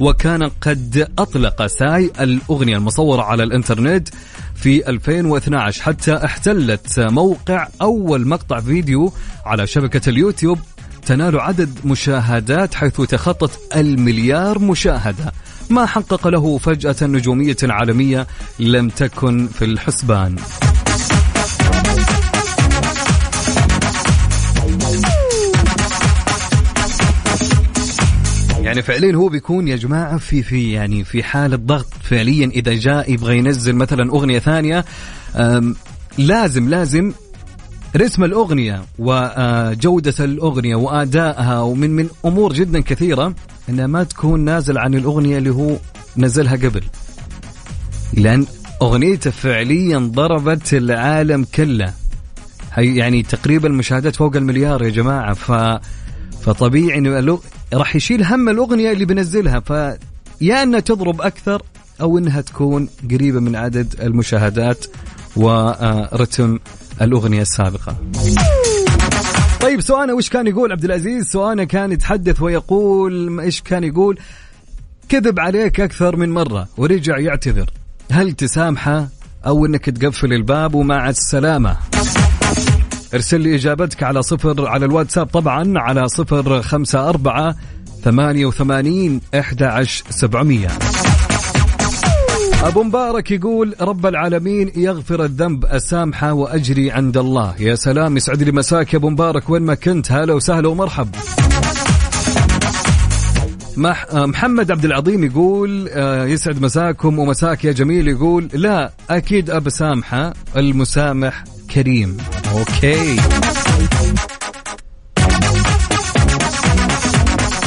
وكان 0.00 0.42
قد 0.42 1.08
أطلق 1.18 1.66
ساي 1.66 2.12
الأغنية 2.20 2.76
المصورة 2.76 3.22
على 3.22 3.42
الإنترنت 3.42 4.08
في 4.54 4.88
2012 4.88 5.82
حتى 5.82 6.16
احتلت 6.24 7.00
موقع 7.00 7.68
أول 7.82 8.28
مقطع 8.28 8.60
فيديو 8.60 9.12
على 9.46 9.66
شبكة 9.66 10.08
اليوتيوب 10.08 10.58
تنال 11.06 11.40
عدد 11.40 11.78
مشاهدات 11.84 12.74
حيث 12.74 13.00
تخطت 13.00 13.76
المليار 13.76 14.58
مشاهدة. 14.58 15.32
ما 15.70 15.86
حقق 15.86 16.28
له 16.28 16.58
فجأة 16.58 16.96
نجومية 17.02 17.56
عالمية 17.62 18.26
لم 18.58 18.88
تكن 18.88 19.46
في 19.46 19.64
الحسبان. 19.64 20.36
يعني 28.74 28.86
فعليا 28.86 29.14
هو 29.16 29.28
بيكون 29.28 29.68
يا 29.68 29.76
جماعة 29.76 30.18
في 30.18 30.42
في 30.42 30.72
يعني 30.72 31.04
في 31.04 31.22
حالة 31.22 31.56
ضغط 31.56 31.86
فعليا 32.02 32.46
إذا 32.46 32.74
جاء 32.74 33.12
يبغى 33.12 33.38
ينزل 33.38 33.74
مثلا 33.76 34.10
أغنية 34.10 34.38
ثانية 34.38 34.84
لازم 36.18 36.68
لازم 36.68 37.12
رسم 37.96 38.24
الأغنية 38.24 38.82
وجوده 38.98 40.14
الأغنية 40.20 40.76
وأدائها 40.76 41.60
ومن 41.60 41.90
من 41.90 42.08
أمور 42.24 42.52
جدا 42.52 42.80
كثيرة 42.80 43.34
إنها 43.68 43.86
ما 43.86 44.04
تكون 44.04 44.40
نازل 44.40 44.78
عن 44.78 44.94
الأغنية 44.94 45.38
اللي 45.38 45.50
هو 45.50 45.76
نزلها 46.16 46.56
قبل. 46.56 46.82
لأن 48.12 48.46
أغنيته 48.82 49.30
فعليا 49.30 49.98
ضربت 49.98 50.74
العالم 50.74 51.44
كله. 51.54 51.92
يعني 52.76 53.22
تقريبا 53.22 53.68
مشاهدات 53.68 54.16
فوق 54.16 54.36
المليار 54.36 54.82
يا 54.82 54.90
جماعة 54.90 55.34
ف 55.34 55.52
فطبيعي 56.44 56.98
إنه 56.98 57.40
راح 57.72 57.96
يشيل 57.96 58.24
هم 58.24 58.48
الأغنية 58.48 58.92
اللي 58.92 59.04
بنزلها 59.04 59.60
ف 59.60 59.70
يا 60.40 60.62
أنها 60.62 60.80
تضرب 60.80 61.20
أكثر 61.20 61.62
أو 62.00 62.18
أنها 62.18 62.40
تكون 62.40 62.88
قريبة 63.10 63.40
من 63.40 63.56
عدد 63.56 63.94
المشاهدات 64.00 64.86
ورتم 65.36 66.58
الأغنية 67.02 67.42
السابقة. 67.42 67.96
طيب 69.60 69.80
سؤالنا 69.80 70.12
وش 70.12 70.28
كان 70.28 70.46
يقول 70.46 70.72
عبد 70.72 70.84
العزيز؟ 70.84 71.26
سؤالنا 71.26 71.64
كان 71.64 71.92
يتحدث 71.92 72.42
ويقول 72.42 73.40
إيش 73.40 73.60
كان 73.60 73.84
يقول؟ 73.84 74.18
كذب 75.08 75.40
عليك 75.40 75.80
أكثر 75.80 76.16
من 76.16 76.30
مرة 76.30 76.68
ورجع 76.76 77.18
يعتذر. 77.18 77.70
هل 78.10 78.32
تسامحه 78.32 79.08
أو 79.46 79.66
أنك 79.66 79.84
تقفل 79.84 80.32
الباب 80.32 80.74
ومع 80.74 81.08
السلامة؟ 81.08 81.76
ارسل 83.14 83.40
لي 83.40 83.54
إجابتك 83.54 84.02
على 84.02 84.22
صفر 84.22 84.68
على 84.68 84.86
الواتساب 84.86 85.26
طبعا 85.26 85.78
على 85.78 86.08
صفر 86.08 86.62
خمسة 86.62 87.08
أربعة 87.08 87.56
ثمانية 88.02 88.46
وثمانين 88.46 89.20
إحدى 89.38 89.64
عشر 89.64 90.04
سبعمية. 90.10 90.68
أبو 92.62 92.82
مبارك 92.82 93.30
يقول 93.30 93.74
رب 93.80 94.06
العالمين 94.06 94.72
يغفر 94.76 95.24
الذنب 95.24 95.64
أسامحه 95.64 96.32
وأجري 96.32 96.90
عند 96.90 97.16
الله. 97.16 97.54
يا 97.58 97.74
سلام 97.74 98.16
يسعد 98.16 98.42
لي 98.42 98.52
مساك 98.52 98.94
يا 98.94 98.98
أبو 98.98 99.10
مبارك. 99.10 99.50
وين 99.50 99.62
ما 99.62 99.74
كنت 99.74 100.12
هلا 100.12 100.34
وسهلا 100.34 100.68
ومرحب 100.68 101.08
محمد 103.76 104.70
عبد 104.70 104.84
العظيم 104.84 105.24
يقول 105.24 105.88
آه، 105.92 106.24
يسعد 106.24 106.62
مساكم 106.62 107.18
ومساك 107.18 107.64
يا 107.64 107.72
جميل 107.72 108.08
يقول 108.08 108.48
لا 108.52 108.92
أكيد 109.10 109.50
ابى 109.50 109.70
سامحة 109.70 110.32
المسامح 110.56 111.44
كريم. 111.74 112.16
أوكي. 112.52 113.16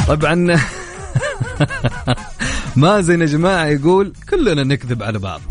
طبعا 0.07 0.35
مازن 2.75 3.21
يا 3.21 3.25
جماعة 3.25 3.65
يقول 3.65 4.13
كلنا 4.29 4.63
نكذب 4.63 5.03
على 5.03 5.19
بعض. 5.19 5.41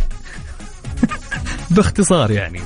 باختصار 1.70 2.30
يعني. 2.30 2.60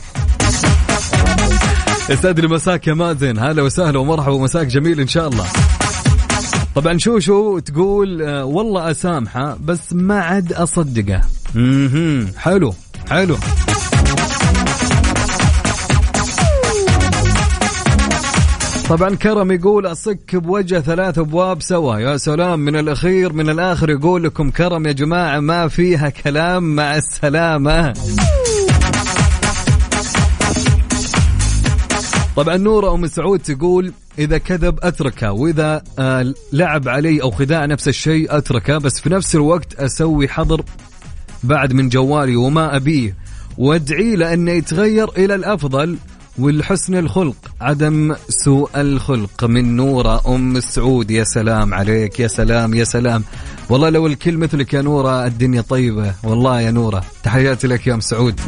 يسعد 2.11 2.41
لي 2.41 2.49
مساك 2.49 2.87
يا 2.87 2.95
مازن 2.95 3.39
هلا 3.39 3.63
وسهلا 3.63 3.99
ومرحبا 3.99 4.33
ومساك 4.33 4.67
جميل 4.67 5.01
إن 5.01 5.09
شاء 5.09 5.29
الله. 5.29 5.47
طبعا 6.75 6.99
شو 6.99 7.19
شو 7.19 7.59
تقول 7.59 8.23
آه 8.23 8.45
والله 8.45 8.91
أسامحه 8.91 9.57
بس 9.65 9.93
ما 9.93 10.21
عاد 10.21 10.53
أصدقه. 10.53 11.21
أها 11.57 12.27
حلو 12.39 12.75
حلو. 13.11 13.37
طبعا 18.89 19.15
كرم 19.15 19.53
يقول 19.53 19.87
أصك 19.87 20.37
بوجه 20.37 20.81
ثلاث 20.81 21.19
أبواب 21.19 21.63
سوا. 21.63 21.99
يا 21.99 22.17
سلام 22.17 22.61
من 22.61 22.77
الأخير 22.77 23.33
من 23.33 23.49
الآخر 23.49 23.91
يقول 23.91 24.25
لكم 24.25 24.51
كرم 24.51 24.87
يا 24.87 24.93
جماعة 24.93 25.41
ما 25.41 25.69
فيها 25.69 26.09
كلام 26.09 26.75
مع 26.75 26.97
السلامة. 26.97 27.95
طبعا 32.41 32.57
نورة 32.57 32.95
أم 32.95 33.07
سعود 33.07 33.39
تقول 33.39 33.93
إذا 34.19 34.39
كذب 34.39 34.79
أتركه 34.83 35.33
وإذا 35.33 35.83
آه 35.99 36.35
لعب 36.53 36.89
علي 36.89 37.23
أو 37.23 37.31
خداع 37.31 37.67
نفس 37.67 37.89
الشيء 37.89 38.37
أتركه 38.37 38.79
بس 38.79 39.01
في 39.01 39.11
نفس 39.11 39.35
الوقت 39.35 39.75
أسوي 39.75 40.29
حظر 40.29 40.63
بعد 41.43 41.73
من 41.73 41.89
جوالي 41.89 42.37
وما 42.37 42.77
أبيه. 42.77 43.17
وادعي 43.59 44.17
له 44.17 44.35
أنه 44.35 44.53
يتغير 44.53 45.09
إلى 45.09 45.35
الأفضل 45.35 45.97
والحسن 46.39 46.95
الخلق 46.95 47.37
عدم 47.61 48.15
سوء 48.29 48.71
الخلق. 48.81 49.45
من 49.45 49.77
نورة 49.77 50.35
أم 50.35 50.61
سعود 50.61 51.11
يا 51.11 51.25
سلام 51.25 51.75
عليك 51.75 52.21
يا 52.21 52.29
سلام 52.29 52.75
يا 52.75 52.85
سلام. 52.85 53.25
والله 53.69 53.89
لو 53.89 54.07
الكل 54.07 54.37
مثلك 54.37 54.75
يا 54.75 54.83
نورة 54.83 55.27
الدنيا 55.27 55.61
طيبة. 55.61 56.15
والله 56.23 56.61
يا 56.61 56.71
نورة 56.71 57.05
تحياتي 57.23 57.67
لك 57.67 57.87
يا 57.87 57.95
أم 57.95 58.01
سعود. 58.01 58.41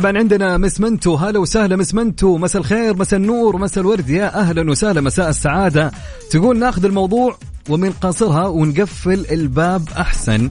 طبعا 0.00 0.18
عندنا 0.18 0.58
مس 0.58 0.80
منتو. 0.80 1.14
هلا 1.14 1.38
وسهلا 1.38 1.76
مس 1.76 1.94
منتو. 1.94 2.38
مساء 2.38 2.60
الخير 2.60 2.96
مساء 2.96 3.20
النور 3.20 3.56
مساء 3.56 3.82
الورد. 3.82 4.10
يا 4.10 4.40
أهلا 4.40 4.70
وسهلا 4.70 5.00
مساء 5.00 5.28
السعادة. 5.28 5.90
تقول 6.30 6.58
ناخذ 6.58 6.84
الموضوع 6.84 7.38
ومن 7.68 7.92
قصرها 7.92 8.46
ونقفل 8.46 9.26
الباب 9.30 9.88
أحسن. 9.98 10.50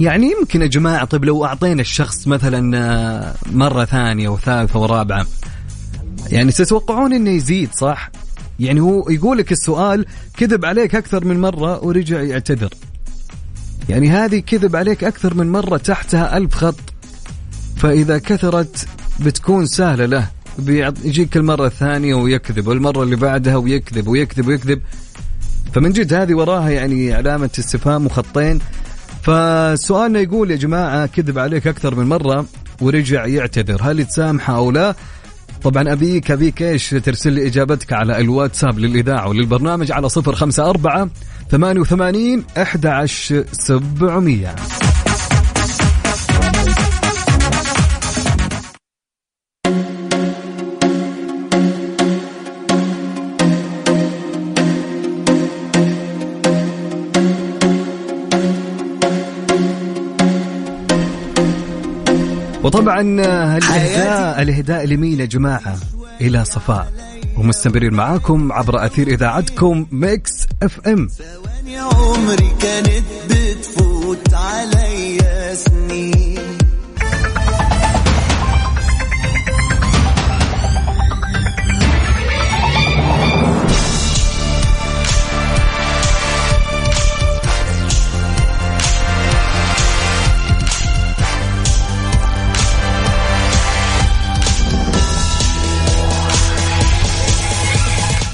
يعني 0.00 0.32
يمكن 0.38 0.62
يا 0.62 0.66
جماعة 0.66 1.04
طيب 1.04 1.24
لو 1.24 1.44
أعطينا 1.44 1.80
الشخص 1.80 2.28
مثلا 2.28 2.78
آه، 2.78 3.34
مرة 3.52 3.84
ثانية 3.84 4.28
وثالثة 4.28 4.78
ورابعة 4.78 5.26
يعني 6.30 6.52
تتوقعون 6.52 7.12
إنه 7.12 7.30
يزيد 7.30 7.70
صح؟ 7.72 8.10
يعني 8.60 8.80
هو 8.80 9.10
يقول 9.10 9.38
لك 9.38 9.52
السؤال 9.52 10.06
كذب 10.36 10.64
عليك 10.64 10.94
أكثر 10.94 11.24
من 11.24 11.40
مرة 11.40 11.84
ورجع 11.84 12.20
يعتذر. 12.20 12.70
يعني 13.88 14.10
هذه 14.10 14.38
كذب 14.38 14.76
عليك 14.76 15.04
أكثر 15.04 15.34
من 15.34 15.52
مرة 15.52 15.76
تحتها 15.76 16.36
ألف 16.36 16.54
خط. 16.54 16.95
فإذا 17.76 18.18
كثرت 18.18 18.86
بتكون 19.20 19.66
سهلة 19.66 20.06
له. 20.06 20.28
يجيك 21.04 21.36
المرة 21.36 21.66
الثانية 21.66 22.14
ويكذب 22.14 22.66
والمرة 22.66 23.02
اللي 23.02 23.16
بعدها 23.16 23.56
ويكذب 23.56 24.08
ويكذب 24.08 24.48
ويكذب. 24.48 24.80
فمن 25.72 25.92
جد 25.92 26.14
هذه 26.14 26.34
وراها 26.34 26.70
يعني 26.70 27.14
علامة 27.14 27.50
استفهام 27.58 28.06
وخطين. 28.06 28.60
فسؤالنا 29.22 30.20
يقول 30.20 30.50
يا 30.50 30.56
جماعة 30.56 31.06
كذب 31.06 31.38
عليك 31.38 31.66
أكثر 31.66 31.94
من 31.94 32.06
مرة 32.06 32.46
ورجع 32.80 33.26
يعتذر 33.26 33.82
هل 33.82 34.04
تسامحه 34.04 34.56
أو 34.56 34.70
لا؟ 34.70 34.94
طبعا 35.62 35.92
أبيك 35.92 36.30
أبيك 36.30 36.62
إيش 36.62 36.90
ترسل 36.90 37.32
لي 37.32 37.46
إجابتك 37.46 37.92
على 37.92 38.20
الواتساب 38.20 38.78
للإذاعة 38.78 39.28
وللبرنامج 39.28 39.92
على 39.92 40.08
054 40.16 41.10
88 41.50 42.44
11700 42.56 44.54
وطبعا 62.66 63.00
الاهداء 63.00 64.42
الإهداء 64.42 64.84
لمين 64.84 65.20
يا 65.20 65.24
جماعة؟ 65.24 65.76
إلى 66.20 66.44
صفاء. 66.44 66.92
ومستمرين 67.36 67.94
معاكم 67.94 68.52
عبر 68.52 68.86
أثير 68.86 69.06
إذاعتكم 69.08 69.86
Mix 69.92 70.32
FM. 70.62 71.08
ثواني 71.08 71.78
عمري 71.78 72.50
كانت 72.60 73.04
بتفوت 73.30 74.34
عليا 74.34 75.54
سنين. 75.54 76.35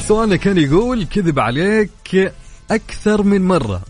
سؤالنا 0.08 0.36
كان 0.36 0.58
يقول 0.58 1.04
كذب 1.04 1.38
عليك 1.38 2.32
أكثر 2.70 3.22
من 3.22 3.42
مرة 3.42 3.82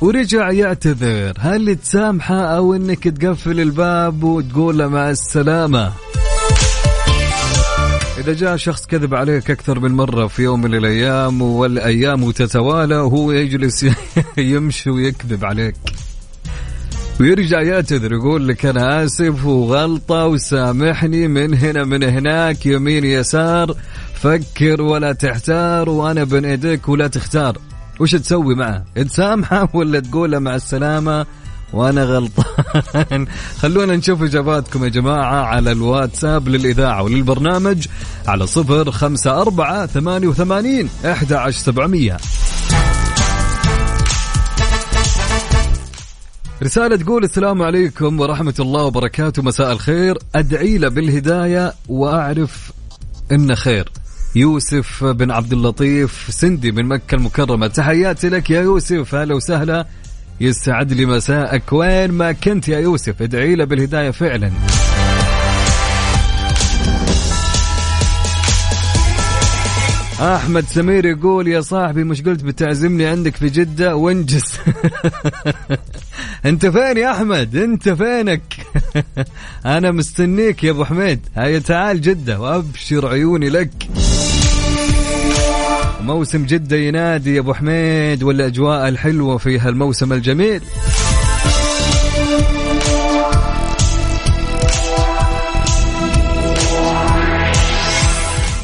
ورجع 0.00 0.50
يعتذر. 0.50 1.32
هل 1.38 1.76
تسامحه 1.76 2.40
أو 2.40 2.74
إنك 2.74 3.04
تقفل 3.08 3.60
الباب 3.60 4.24
وتقول 4.24 4.78
له 4.78 4.88
مع 4.88 5.10
السلامة؟ 5.10 5.92
إذا 8.18 8.32
جاء 8.32 8.56
شخص 8.56 8.86
كذب 8.86 9.14
عليك 9.14 9.50
أكثر 9.50 9.80
من 9.80 9.90
مرة 9.90 10.26
في 10.26 10.42
يوم 10.42 10.62
من 10.62 10.74
الأيام 10.74 11.42
والأيام 11.42 12.30
تتوالى 12.30 12.96
وهو 12.96 13.32
يجلس 13.32 13.86
يمشي 14.38 14.90
ويكذب 14.90 15.44
عليك. 15.44 15.74
ويرجع 17.20 17.62
يعتذر 17.62 18.12
يقول 18.12 18.48
لك 18.48 18.66
أنا 18.66 19.04
آسف 19.04 19.44
وغلطة 19.44 20.26
وسامحني 20.26 21.28
من 21.28 21.54
هنا 21.54 21.84
من 21.84 22.02
هناك 22.02 22.66
يمين 22.66 23.04
يسار. 23.04 23.76
فكر 24.22 24.82
ولا 24.82 25.12
تحتار 25.12 25.88
وأنا 25.88 26.24
بين 26.24 26.44
إيديك 26.44 26.88
ولا 26.88 27.06
تختار. 27.06 27.58
وش 28.00 28.14
تسوي 28.14 28.54
معه؟ 28.54 28.84
تسامحه 28.94 29.68
ولا 29.76 30.00
تقول 30.00 30.32
له 30.32 30.38
مع 30.38 30.54
السلامة؟ 30.54 31.26
وأنا 31.72 32.04
غلطان. 32.04 33.26
خلونا 33.62 33.96
نشوف 33.96 34.22
إجاباتكم 34.22 34.84
يا 34.84 34.88
جماعة 34.88 35.44
على 35.44 35.72
الواتساب 35.72 36.48
للإذاعة 36.48 37.02
وللبرنامج 37.02 37.86
على 38.26 38.46
صفر 38.46 38.90
خمسة 38.90 39.40
أربعة 39.40 39.86
ثمانية 39.86 40.28
وثمانين 40.28 40.88
إحدى 41.04 41.34
عشر 41.34 41.58
سبعمئه 41.58 42.16
رسالة 46.62 46.96
تقول 46.96 47.24
السلام 47.24 47.62
عليكم 47.62 48.20
ورحمة 48.20 48.54
الله 48.60 48.84
وبركاته. 48.84 49.42
مساء 49.42 49.72
الخير. 49.72 50.18
أدعي 50.34 50.78
له 50.78 50.88
بالهداية 50.88 51.74
وأعرف 51.88 52.72
إنه 53.32 53.54
خير. 53.54 53.88
يوسف 54.34 55.04
بن 55.04 55.30
عبد 55.30 55.52
اللطيف 55.52 56.26
سندي 56.30 56.72
من 56.72 56.84
مكة 56.88 57.14
المكرمة. 57.14 57.66
تحياتي 57.66 58.28
لك 58.28 58.50
يا 58.50 58.60
يوسف. 58.60 59.14
هلا 59.14 59.34
وسهلا. 59.34 59.86
يسعد 60.40 60.92
لي 60.92 61.06
مساءك. 61.06 61.72
وين 61.72 62.10
ما 62.10 62.32
كنت 62.32 62.68
يا 62.68 62.78
يوسف؟ 62.78 63.22
ادعي 63.22 63.54
له 63.54 63.64
بالهداية 63.64 64.10
فعلا. 64.10 64.52
أحمد 70.20 70.64
سمير 70.64 71.06
يقول 71.06 71.48
يا 71.48 71.60
صاحبي 71.60 72.04
مش 72.04 72.22
قلت 72.22 72.44
بتعزمني 72.44 73.06
عندك 73.06 73.36
في 73.36 73.48
جدة؟ 73.48 73.96
وانجز. 73.96 74.44
أنت 76.46 76.66
فين 76.66 76.96
يا 76.96 77.10
أحمد؟ 77.10 77.56
أنت 77.56 77.88
فينك؟ 77.88 78.42
أنا 79.76 79.90
مستنيك 79.90 80.64
يا 80.64 80.70
أبو 80.70 80.84
حميد. 80.84 81.20
هيا 81.36 81.58
تعال 81.58 82.00
جدة 82.00 82.40
وأبشر 82.40 83.06
عيوني 83.08 83.48
لك. 83.48 83.70
موسم 86.00 86.44
جدة 86.44 86.76
ينادي 86.76 87.34
يا 87.34 87.40
أبو 87.40 87.54
حميد 87.54 88.22
والأجواء 88.22 88.88
الحلوة 88.88 89.36
في 89.38 89.58
هالموسم 89.58 90.12
الجميل. 90.12 90.60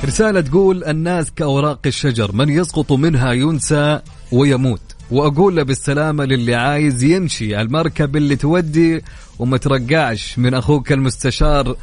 رسالة 0.06 0.40
تقول 0.40 0.84
الناس 0.84 1.30
كأوراق 1.30 1.78
الشجر 1.86 2.32
من 2.32 2.48
يسقط 2.48 2.92
منها 2.92 3.32
ينسى 3.32 4.00
ويموت. 4.32 4.80
وأقول 5.10 5.56
له 5.56 5.62
بالسلامة 5.62 6.24
للي 6.24 6.54
عايز 6.54 7.04
يمشي 7.04 7.60
المركب 7.60 8.16
اللي 8.16 8.36
تودي 8.36 9.02
وما 9.38 9.56
ترقعش. 9.56 10.38
من 10.38 10.54
أخوك 10.54 10.92
المستشار 10.92 11.76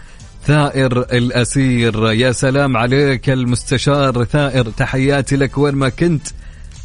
ثائر 0.45 0.99
الأسير. 0.99 2.11
يا 2.11 2.31
سلام 2.31 2.77
عليك 2.77 3.29
المستشار 3.29 4.23
ثائر 4.23 4.69
تحياتي 4.69 5.35
لك 5.35 5.57
وين 5.57 5.75
ما 5.75 5.89
كنت. 5.89 6.27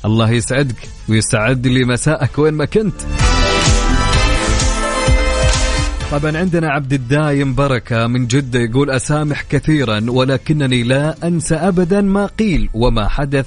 الله 0.04 0.30
يسعدك 0.30 0.88
ويسعد 1.08 1.66
لي 1.66 1.84
مساءك 1.84 2.38
وين 2.38 2.54
ما 2.54 2.64
كنت. 2.64 3.00
طبعا 6.10 6.36
عندنا 6.38 6.68
عبد 6.70 6.92
الدايم 6.92 7.54
بركة 7.54 8.06
من 8.06 8.26
جدة 8.26 8.58
يقول 8.60 8.90
أسامح 8.90 9.42
كثيرا 9.42 10.04
ولكنني 10.10 10.82
لا 10.82 11.26
أنسى 11.26 11.54
أبدا 11.54 12.00
ما 12.00 12.26
قيل 12.26 12.68
وما 12.74 13.08
حدث 13.08 13.46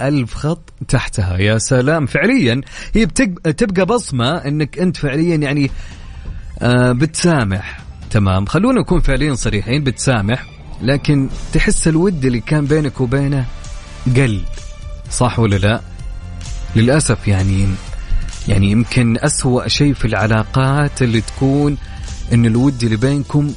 ألف 0.00 0.34
خط 0.34 0.72
تحتها. 0.88 1.38
يا 1.38 1.58
سلام. 1.58 2.06
فعليا 2.06 2.60
هي 2.94 3.06
بتق- 3.06 3.50
تبقى 3.50 3.86
بصمة 3.86 4.36
أنك 4.36 4.78
أنت 4.78 4.96
فعليا 4.96 5.36
يعني 5.36 5.70
آه 6.58 6.92
بتسامح. 6.92 7.80
تمام. 8.10 8.46
خلونا 8.46 8.80
نكون 8.80 9.00
فعليا 9.00 9.34
صريحين 9.34 9.84
بتسامح 9.84 10.46
لكن 10.82 11.28
تحس 11.52 11.88
الود 11.88 12.24
اللي 12.24 12.40
كان 12.40 12.64
بينك 12.66 13.00
وبينه 13.00 13.44
قل. 14.16 14.40
صح 15.10 15.38
ولا 15.38 15.56
لا؟ 15.56 15.80
للأسف 16.76 17.28
يعني 17.28 17.66
يعني 18.48 18.70
يمكن 18.70 19.16
أسوأ 19.18 19.68
شيء 19.68 19.94
في 19.94 20.04
العلاقات 20.04 21.02
اللي 21.02 21.20
تكون 21.20 21.76
إن 22.32 22.46
الود 22.46 22.82
اللي 22.82 22.96
بينكم 22.96 23.52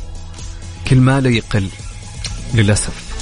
كل 0.87 0.97
ما 0.97 1.21
لا 1.21 1.29
يقل 1.29 1.67
للأسف. 2.53 3.13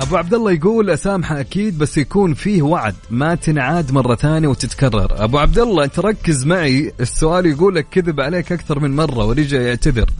أبو 0.00 0.16
عبد 0.16 0.34
الله 0.34 0.52
يقول 0.52 0.90
اسامحه 0.90 1.40
أكيد 1.40 1.78
بس 1.78 1.98
يكون 1.98 2.34
فيه 2.34 2.62
وعد 2.62 2.94
ما 3.10 3.34
تنعاد 3.34 3.92
مرة 3.92 4.14
ثانية 4.14 4.48
وتتكرر. 4.48 5.24
أبو 5.24 5.38
عبد 5.38 5.58
الله 5.58 5.84
أنت 5.84 5.98
ركز 5.98 6.44
معي 6.44 6.92
السؤال 7.00 7.46
يقول 7.46 7.74
لك 7.74 7.86
كذب 7.90 8.20
عليك 8.20 8.52
أكثر 8.52 8.78
من 8.80 8.96
مرة 8.96 9.24
ورجع 9.26 9.60
يعتذر. 9.60 10.10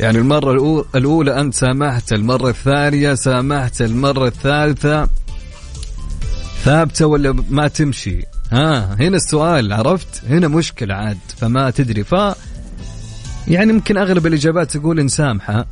يعني 0.00 0.18
المرة 0.18 0.58
الأو- 0.58 0.86
الأولى 0.96 1.40
أنت 1.40 1.54
سامحت 1.54 2.12
المرة 2.12 2.48
الثانية 2.48 3.14
سامحت 3.14 3.82
المرة 3.82 4.26
الثالثة 4.26 5.08
ثابتة 6.64 7.06
ولا 7.06 7.44
ما 7.50 7.68
تمشي؟ 7.68 8.22
ها 8.52 8.94
هنا 9.00 9.16
السؤال 9.16 9.72
عرفت؟ 9.72 10.22
هنا 10.28 10.48
مشكلة 10.48 10.94
عاد 10.94 11.18
فما 11.36 11.70
تدري. 11.70 12.04
ف 12.04 12.14
يعني 13.48 13.72
يمكن 13.72 13.96
أغلب 13.98 14.26
الإجابات 14.26 14.76
تقول 14.76 15.04
نسامحه 15.04 15.66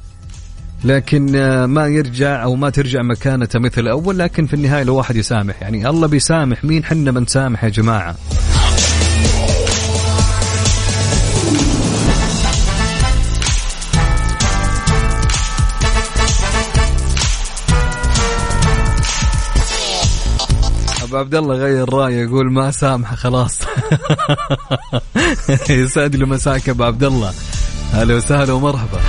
لكن 0.84 1.36
آه، 1.36 1.66
ما 1.66 1.86
يرجع 1.86 2.42
أو 2.42 2.56
ما 2.56 2.70
ترجع 2.70 3.02
مكانته 3.02 3.58
مثل 3.58 3.80
الأول 3.80 4.18
لكن 4.18 4.46
في 4.46 4.54
النهاية 4.54 4.82
الواحد 4.82 5.16
يسامح. 5.16 5.62
يعني 5.62 5.88
الله 5.88 6.06
بيسامح 6.06 6.64
مين 6.64 6.84
حنا 6.84 7.10
من 7.10 7.26
سامح 7.26 7.64
يا 7.64 7.68
جماعة؟ 7.68 8.16
عبد 21.16 21.34
الله 21.34 21.54
غير 21.54 21.94
رأيه 21.94 22.22
يقول 22.22 22.52
ما 22.52 22.70
سامحه 22.70 23.16
خلاص. 23.16 23.58
يسعد 25.70 26.16
له 26.16 26.26
مساك 26.26 26.68
أبو 26.68 26.84
عبد 26.84 27.04
الله. 27.04 27.32
أهلا 27.94 28.14
وسهلا 28.14 28.52
ومرحبا. 28.52 29.00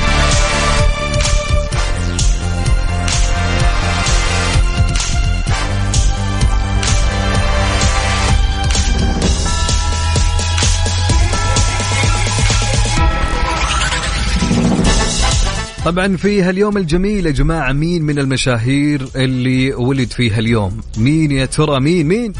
طبعا 15.87 16.17
في 16.17 16.41
هاليوم 16.41 16.77
الجميل 16.77 17.25
يا 17.25 17.31
جماعة 17.31 17.71
مين 17.71 18.03
من 18.03 18.19
المشاهير 18.19 19.09
اللي 19.15 19.73
ولد 19.73 20.11
في 20.11 20.31
هاليوم؟ 20.31 20.81
مين 20.97 21.31
يا 21.31 21.45
ترى؟ 21.45 21.79
مين؟ 21.79 22.07
مين؟ 22.07 22.33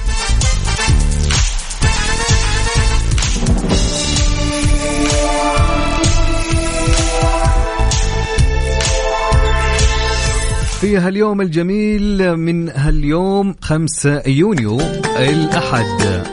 في 10.81 10.97
هاليوم 10.97 11.41
الجميل 11.41 12.38
من 12.38 12.69
هاليوم 12.69 13.55
5 13.62 14.23
يونيو 14.27 14.79
الأحد. 15.19 16.23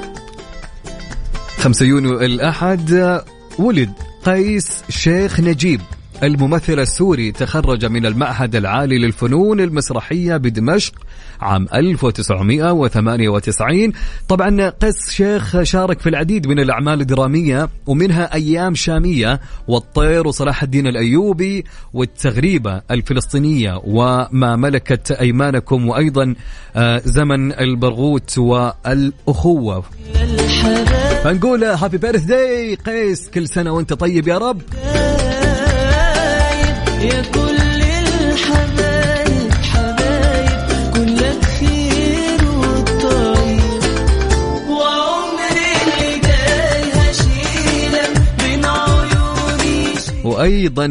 5 1.59 1.87
يونيو 1.87 2.20
الأحد 2.20 3.20
ولد 3.59 3.92
قيس 4.24 4.83
شيخ 4.88 5.40
نجيب. 5.40 5.81
الممثل 6.22 6.81
السوري 6.81 7.33
تخرج 7.33 7.85
من 7.85 8.07
المعهد 8.07 8.57
العالي 8.57 8.98
للفنون 8.98 9.61
المسرحية 9.61 10.37
بدمشق 10.37 10.94
عام 11.40 11.68
1998 11.74 13.92
طبعا 14.29 14.68
قيس 14.68 15.11
شيخ 15.11 15.62
شارك 15.62 16.00
في 16.00 16.09
العديد 16.09 16.46
من 16.46 16.61
الأعمال 16.61 17.00
الدرامية 17.00 17.68
ومنها 17.87 18.35
أيام 18.35 18.74
شامية 18.74 19.40
والطير 19.68 20.27
وصلاح 20.27 20.62
الدين 20.62 20.87
الأيوبي 20.87 21.64
والتغريبة 21.92 22.83
الفلسطينية 22.90 23.81
وما 23.85 24.57
ملكت 24.57 25.11
أيمانكم 25.11 25.88
وأيضا 25.88 26.35
آه، 26.77 27.03
زمن 27.05 27.53
البرغوث 27.53 28.38
والأخوة. 28.38 29.85
فنقول 31.24 31.64
هابي 31.64 31.98
بيرث 31.98 32.22
داي 32.22 32.74
قيس 32.74 33.31
كل 33.31 33.48
سنة 33.48 33.72
وأنت 33.72 33.92
طيب 33.92 34.29
يا 34.29 34.38
رب. 34.38 34.62
وأيضا 50.25 50.87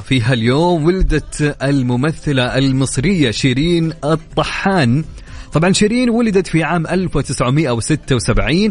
في 0.00 0.20
هاليوم 0.20 0.84
ولدت 0.84 1.56
الممثلة 1.62 2.58
المصرية 2.58 3.30
شيرين 3.30 3.92
الطحان. 4.04 5.04
طبعا 5.52 5.72
شيرين 5.72 6.10
ولدت 6.10 6.46
في 6.46 6.62
عام 6.62 6.86
1976 6.86 8.70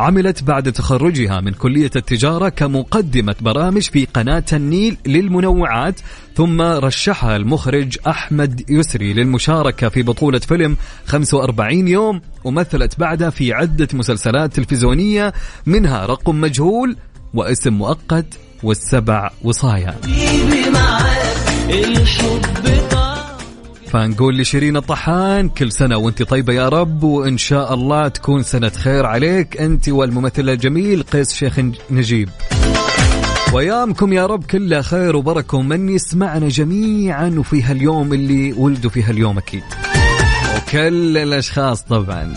عملت 0.00 0.42
بعد 0.42 0.72
تخرجها 0.72 1.40
من 1.40 1.52
كلية 1.52 1.90
التجارة 1.96 2.48
كمقدمة 2.48 3.34
برامج 3.40 3.82
في 3.82 4.04
قناة 4.04 4.44
النيل 4.52 4.96
للمنوعات 5.06 6.00
ثم 6.36 6.62
رشحها 6.62 7.36
المخرج 7.36 7.98
أحمد 8.06 8.70
يسري 8.70 9.12
للمشاركة 9.12 9.88
في 9.88 10.02
بطولة 10.02 10.38
فيلم 10.38 10.76
45 11.06 11.88
يوم 11.88 12.20
ومثلت 12.44 13.00
بعدها 13.00 13.30
في 13.30 13.52
عدة 13.52 13.88
مسلسلات 13.92 14.52
تلفزيونية 14.52 15.32
منها 15.66 16.06
رقم 16.06 16.40
مجهول 16.40 16.96
واسم 17.34 17.72
مؤقت 17.72 18.26
والسبع 18.62 19.30
وصايا. 19.44 19.94
الحب 21.70 22.87
فنقول 23.92 24.38
لشيرين 24.38 24.76
الطحان 24.76 25.48
كل 25.48 25.72
سنة 25.72 25.96
وانت 25.96 26.22
طيبة 26.22 26.52
يا 26.52 26.68
رب 26.68 27.02
وإن 27.02 27.38
شاء 27.38 27.74
الله 27.74 28.08
تكون 28.08 28.42
سنة 28.42 28.68
خير 28.68 29.06
عليك 29.06 29.60
أنت 29.60 29.88
والممثل 29.88 30.48
الجميل 30.48 31.02
قيس 31.02 31.32
شيخ 31.32 31.60
نجيب. 31.90 32.28
وأيامكم 33.52 34.12
يا 34.12 34.26
رب 34.26 34.44
كلها 34.44 34.82
خير 34.82 35.16
وبركة 35.16 35.58
ومن 35.58 35.88
يسمعنا 35.88 36.48
جميعا 36.48 37.34
وفي 37.38 37.62
هاليوم 37.62 38.12
اللي 38.12 38.52
ولدوا 38.52 38.90
في 38.90 39.02
هاليوم 39.02 39.38
أكيد. 39.38 39.62
وكل 40.56 41.16
الأشخاص 41.18 41.82
طبعا. 41.82 42.34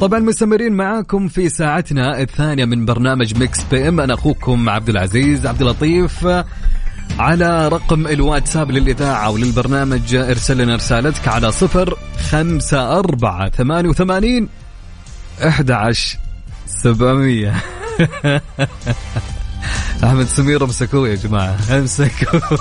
طبعا 0.00 0.18
مستمرين 0.18 0.72
معاكم 0.72 1.28
في 1.28 1.48
ساعتنا 1.48 2.20
الثانية 2.20 2.64
من 2.64 2.84
برنامج 2.84 3.38
Mix 3.38 3.64
PM 3.64 4.00
أنا 4.00 4.14
أخوكم 4.14 4.68
عبد 4.68 4.88
العزيز 4.88 5.46
عبد 5.46 5.60
اللطيف. 5.60 6.26
على 7.18 7.68
رقم 7.68 8.06
الواتساب 8.06 8.70
للإذاعة 8.70 9.30
وللبرنامج 9.30 10.14
ارسل 10.14 10.58
لنا 10.58 10.76
رسالتك 10.76 11.28
على 11.28 11.52
صفر 11.52 11.98
خمسة 12.30 12.98
أربعة 12.98 13.50
ثمانية 13.50 13.88
وثمانين 13.88 14.48
أحد 15.46 15.70
عشر 15.70 16.18
سبعمية. 16.66 17.54
أحمد 20.04 20.26
سمير 20.26 20.64
امسكوه 20.64 21.08
يا 21.08 21.14
جماعة. 21.14 21.56
امسكوه 21.70 22.42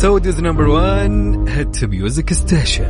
سودز 0.00 0.40
نمبر 0.40 0.68
1 0.68 1.48
هيد 1.48 1.70
تو 1.70 1.86
ميوزك 1.86 2.32
ستيشن 2.32 2.86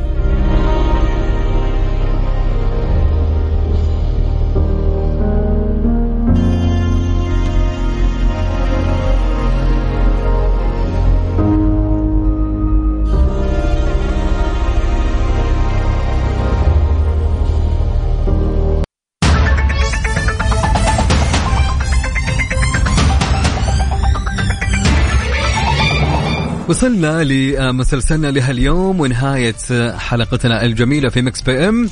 وصلنا 26.71 27.23
لمسلسلنا 27.23 28.27
لهاليوم 28.27 28.99
ونهاية 28.99 29.91
حلقتنا 29.97 30.65
الجميلة 30.65 31.09
في 31.09 31.21
Mix 31.21 31.41
PM. 31.41 31.89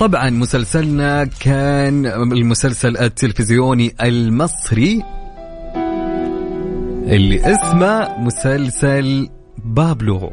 طبعا 0.00 0.30
مسلسلنا 0.30 1.24
كان 1.24 2.06
المسلسل 2.06 2.96
التلفزيوني 2.96 3.94
المصري 4.00 5.02
اللي 7.06 7.40
اسمه 7.40 8.18
مسلسل 8.18 9.28
بابلو. 9.64 10.32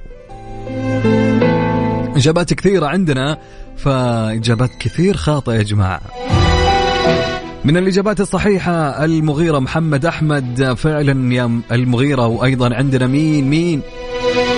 إجابات 2.16 2.54
كثيرة 2.54 2.88
عندنا 2.88 3.38
فإجابات 3.78 4.72
كثير 4.80 5.18
خاطئة 5.18 5.54
يا 5.54 5.64
جماعة. 5.64 6.02
من 7.63 7.78
الإجابات 7.78 8.19
الصحيحة 8.19 9.06
المغيرة 9.06 9.60
محمد 9.60 10.06
أحمد. 10.06 10.74
فعلا 10.78 11.34
يا 11.34 11.62
المغيرة 11.72 12.28
وأيضا 12.28 12.76
عندنا 12.76 13.08
مين؟ 13.08 13.50
مين؟ 13.50 13.82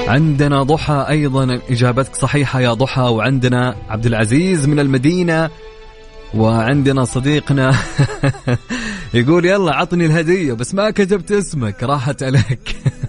عندنا 0.07 0.63
ضحى 0.63 1.05
أيضا 1.09 1.59
إجابتك 1.69 2.15
صحيحة 2.15 2.61
يا 2.61 2.73
ضحى. 2.73 3.01
وعندنا 3.01 3.75
عبد 3.89 4.05
العزيز 4.05 4.67
من 4.67 4.79
المدينة. 4.79 5.49
وعندنا 6.33 7.05
صديقنا 7.05 7.75
يقول 9.13 9.45
يلا 9.45 9.75
عطني 9.75 10.05
الهدية 10.05 10.53
بس 10.53 10.75
ما 10.75 10.91
كتبت 10.91 11.31
اسمك 11.31 11.83
راحت 11.83 12.23
عليك. 12.23 12.75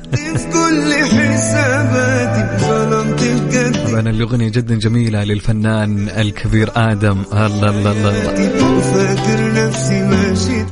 طبعا 3.90 4.01
الأغنية 4.01 4.48
جدا 4.48 4.75
جميلة 4.75 5.25
للفنان 5.25 6.09
الكبير 6.09 6.70
آدم. 6.77 7.22
الله 7.33 7.46
الله 7.46 7.70
الله, 7.70 7.92
الله. 7.92 8.33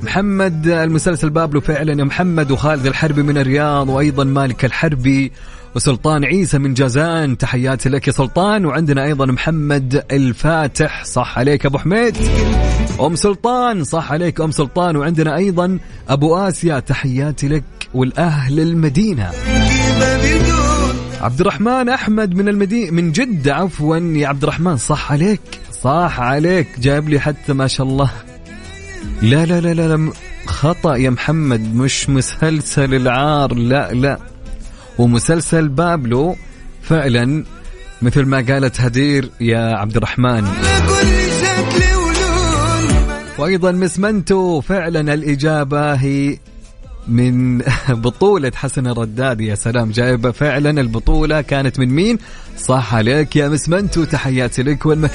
محمد 0.02 0.66
المسلسل 0.66 1.30
بابلو 1.30 1.60
فعلا 1.60 1.98
يا 1.98 2.04
محمد 2.04 2.50
وخالد 2.50 2.86
الحربي 2.86 3.22
من 3.22 3.38
الرياض 3.38 3.88
وأيضا 3.88 4.24
مالك 4.24 4.64
الحربي 4.64 5.32
وسلطان 5.76 6.24
عيسى 6.24 6.58
من 6.58 6.74
جازان. 6.74 7.38
تحياتي 7.38 7.88
لك 7.88 8.08
يا 8.08 8.12
سلطان 8.12 8.66
وعندنا 8.66 9.04
أيضا 9.04 9.26
محمد 9.26 10.04
الفاتح. 10.12 11.04
صح 11.04 11.38
عليك 11.38 11.66
أبو 11.66 11.78
حميد. 11.78 12.16
أم 13.00 13.16
سلطان 13.16 13.84
صح 13.84 14.12
عليك 14.12 14.40
أم 14.40 14.50
سلطان 14.50 14.96
وعندنا 14.96 15.36
أيضا 15.36 15.78
أبو 16.08 16.36
آسيا. 16.36 16.80
تحياتي 16.80 17.48
لك. 17.48 17.64
والأهل 17.94 18.60
المدينة. 18.60 19.30
عبد 21.20 21.40
الرحمن 21.40 21.88
أحمد 21.88 22.34
من 22.34 22.48
المدينة 22.48 22.90
من 22.90 23.12
جدة 23.12 23.54
عفوا. 23.54 23.96
يا 23.96 24.28
عبد 24.28 24.42
الرحمن 24.42 24.76
صح 24.76 25.12
عليك. 25.12 25.40
صح 25.82 26.20
عليك. 26.20 26.68
جايب 26.80 27.08
لي 27.08 27.20
حتى 27.20 27.52
ما 27.52 27.66
شاء 27.66 27.86
الله. 27.86 28.10
لا 29.22 29.46
لا 29.46 29.60
لا 29.60 29.74
لا, 29.74 29.96
لا 29.96 30.12
خطأ 30.46 30.96
يا 30.96 31.10
محمد. 31.10 31.74
مش 31.74 32.10
مسلسل 32.10 32.94
العار. 32.94 33.54
لا 33.54 33.92
لا. 33.92 34.18
ومسلسل 34.98 35.68
بابلو. 35.68 36.36
فعلا 36.82 37.44
مثل 38.02 38.24
ما 38.24 38.36
قالت 38.36 38.80
هدير 38.80 39.30
يا 39.40 39.76
عبد 39.76 39.96
الرحمن 39.96 40.40
كل 40.88 41.08
شكل 41.40 41.94
ولون 41.94 43.04
وأيضا 43.38 43.72
مس 43.72 43.98
منتو. 43.98 44.60
فعلا 44.60 45.14
الإجابة 45.14 45.94
هي 45.94 46.38
من 47.10 47.58
بطولة 48.04 48.52
حسن 48.54 48.86
الرداد 48.86 49.40
يا 49.40 49.54
سلام. 49.54 49.90
جايبة 49.90 50.30
فعلا 50.30 50.80
البطولة. 50.80 51.40
كانت 51.40 51.78
من 51.78 51.88
مين؟ 51.88 52.18
صح 52.58 52.94
عليك 52.94 53.36
يا 53.36 53.48
مس 53.48 53.68
منتو. 53.68 54.04
تحياتي 54.04 54.62
لك 54.62 54.86
وين 54.86 54.98
ما 54.98 55.08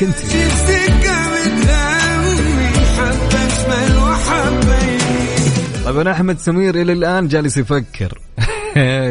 وحبة 3.98 4.84
يمين 4.84 5.84
طبعا 5.86 6.12
أحمد 6.12 6.40
سمير 6.40 6.82
إلى 6.82 6.94
الآن 6.94 7.28
جالس 7.28 7.58
يفكر. 7.58 8.20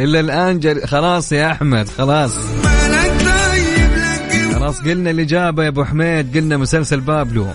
إلى 0.05 0.21
الآن 0.21 0.61
جال... 0.61 0.89
خلاص 0.89 1.33
يا 1.33 1.53
أحمد 1.53 1.89
خلاص. 1.89 2.37
طيب 2.37 3.95
خلاص 4.55 4.81
قلنا 4.81 5.11
الإجابة 5.11 5.65
يا 5.65 5.69
أبو 5.69 5.85
حميد 5.85 6.37
قلنا 6.37 6.57
مسلسل 6.57 7.01
بابلو. 7.01 7.47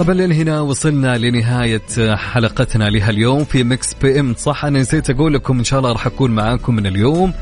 طبعا 0.00 0.14
لين 0.14 0.32
هنا 0.32 0.60
وصلنا 0.60 1.18
لنهاية 1.18 2.14
حلقتنا 2.14 2.84
لها 2.84 3.10
اليوم 3.10 3.44
في 3.44 3.64
Mix 3.64 3.94
PM. 3.94 4.34
صح 4.34 4.64
أنا 4.64 4.80
نسيت 4.80 5.10
أقول 5.10 5.34
لكم 5.34 5.58
إن 5.58 5.64
شاء 5.64 5.78
الله 5.78 5.92
راح 5.92 6.06
أكون 6.06 6.30
معاكم 6.30 6.74
من 6.74 6.86
اليوم 6.86 7.32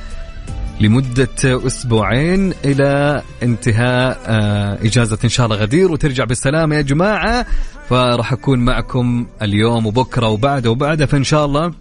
لمدة 0.80 1.28
أسبوعين 1.44 2.52
إلى 2.64 3.22
انتهاء 3.42 4.20
آه، 4.26 4.78
إجازة 4.86 5.18
إن 5.24 5.28
شاء 5.28 5.46
الله 5.46 5.56
غدير. 5.56 5.92
وترجع 5.92 6.24
بالسلامة 6.24 6.76
يا 6.76 6.80
جماعة 6.80 7.46
فراح 7.88 8.32
أكون 8.32 8.58
معكم 8.58 9.26
اليوم 9.42 9.86
وبكرة 9.86 10.28
وبعده 10.28 10.70
وبعده. 10.70 11.06
فإن 11.06 11.24
شاء 11.24 11.44
الله 11.44 11.72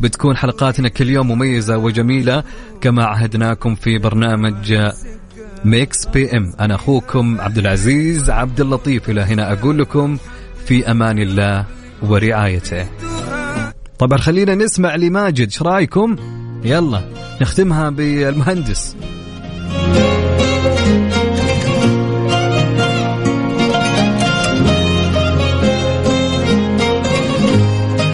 بتكون 0.00 0.36
حلقاتنا 0.36 0.88
كل 0.88 1.08
يوم 1.08 1.30
مميزة 1.30 1.76
وجميلة 1.76 2.44
كما 2.80 3.04
عهدناكم 3.04 3.74
في 3.74 3.98
برنامج 3.98 4.72
Mix 5.66 6.06
PM 6.06 6.52
أنا 6.60 6.74
أخوكم 6.74 7.40
عبد 7.40 7.58
العزيز 7.58 8.30
عبد 8.30 8.60
اللطيف 8.60 9.10
إلى 9.10 9.20
هنا 9.20 9.52
أقول 9.52 9.78
لكم 9.78 10.18
في 10.66 10.90
أمان 10.90 11.18
الله 11.18 11.66
ورعايته. 12.02 12.86
طبعا 13.98 14.18
خلينا 14.18 14.54
نسمع 14.54 14.96
لماجد. 14.96 15.46
إيش 15.46 15.62
رأيكم؟ 15.62 16.16
يلا 16.64 17.00
نختمها 17.42 17.90
بالمهندس. 17.90 18.96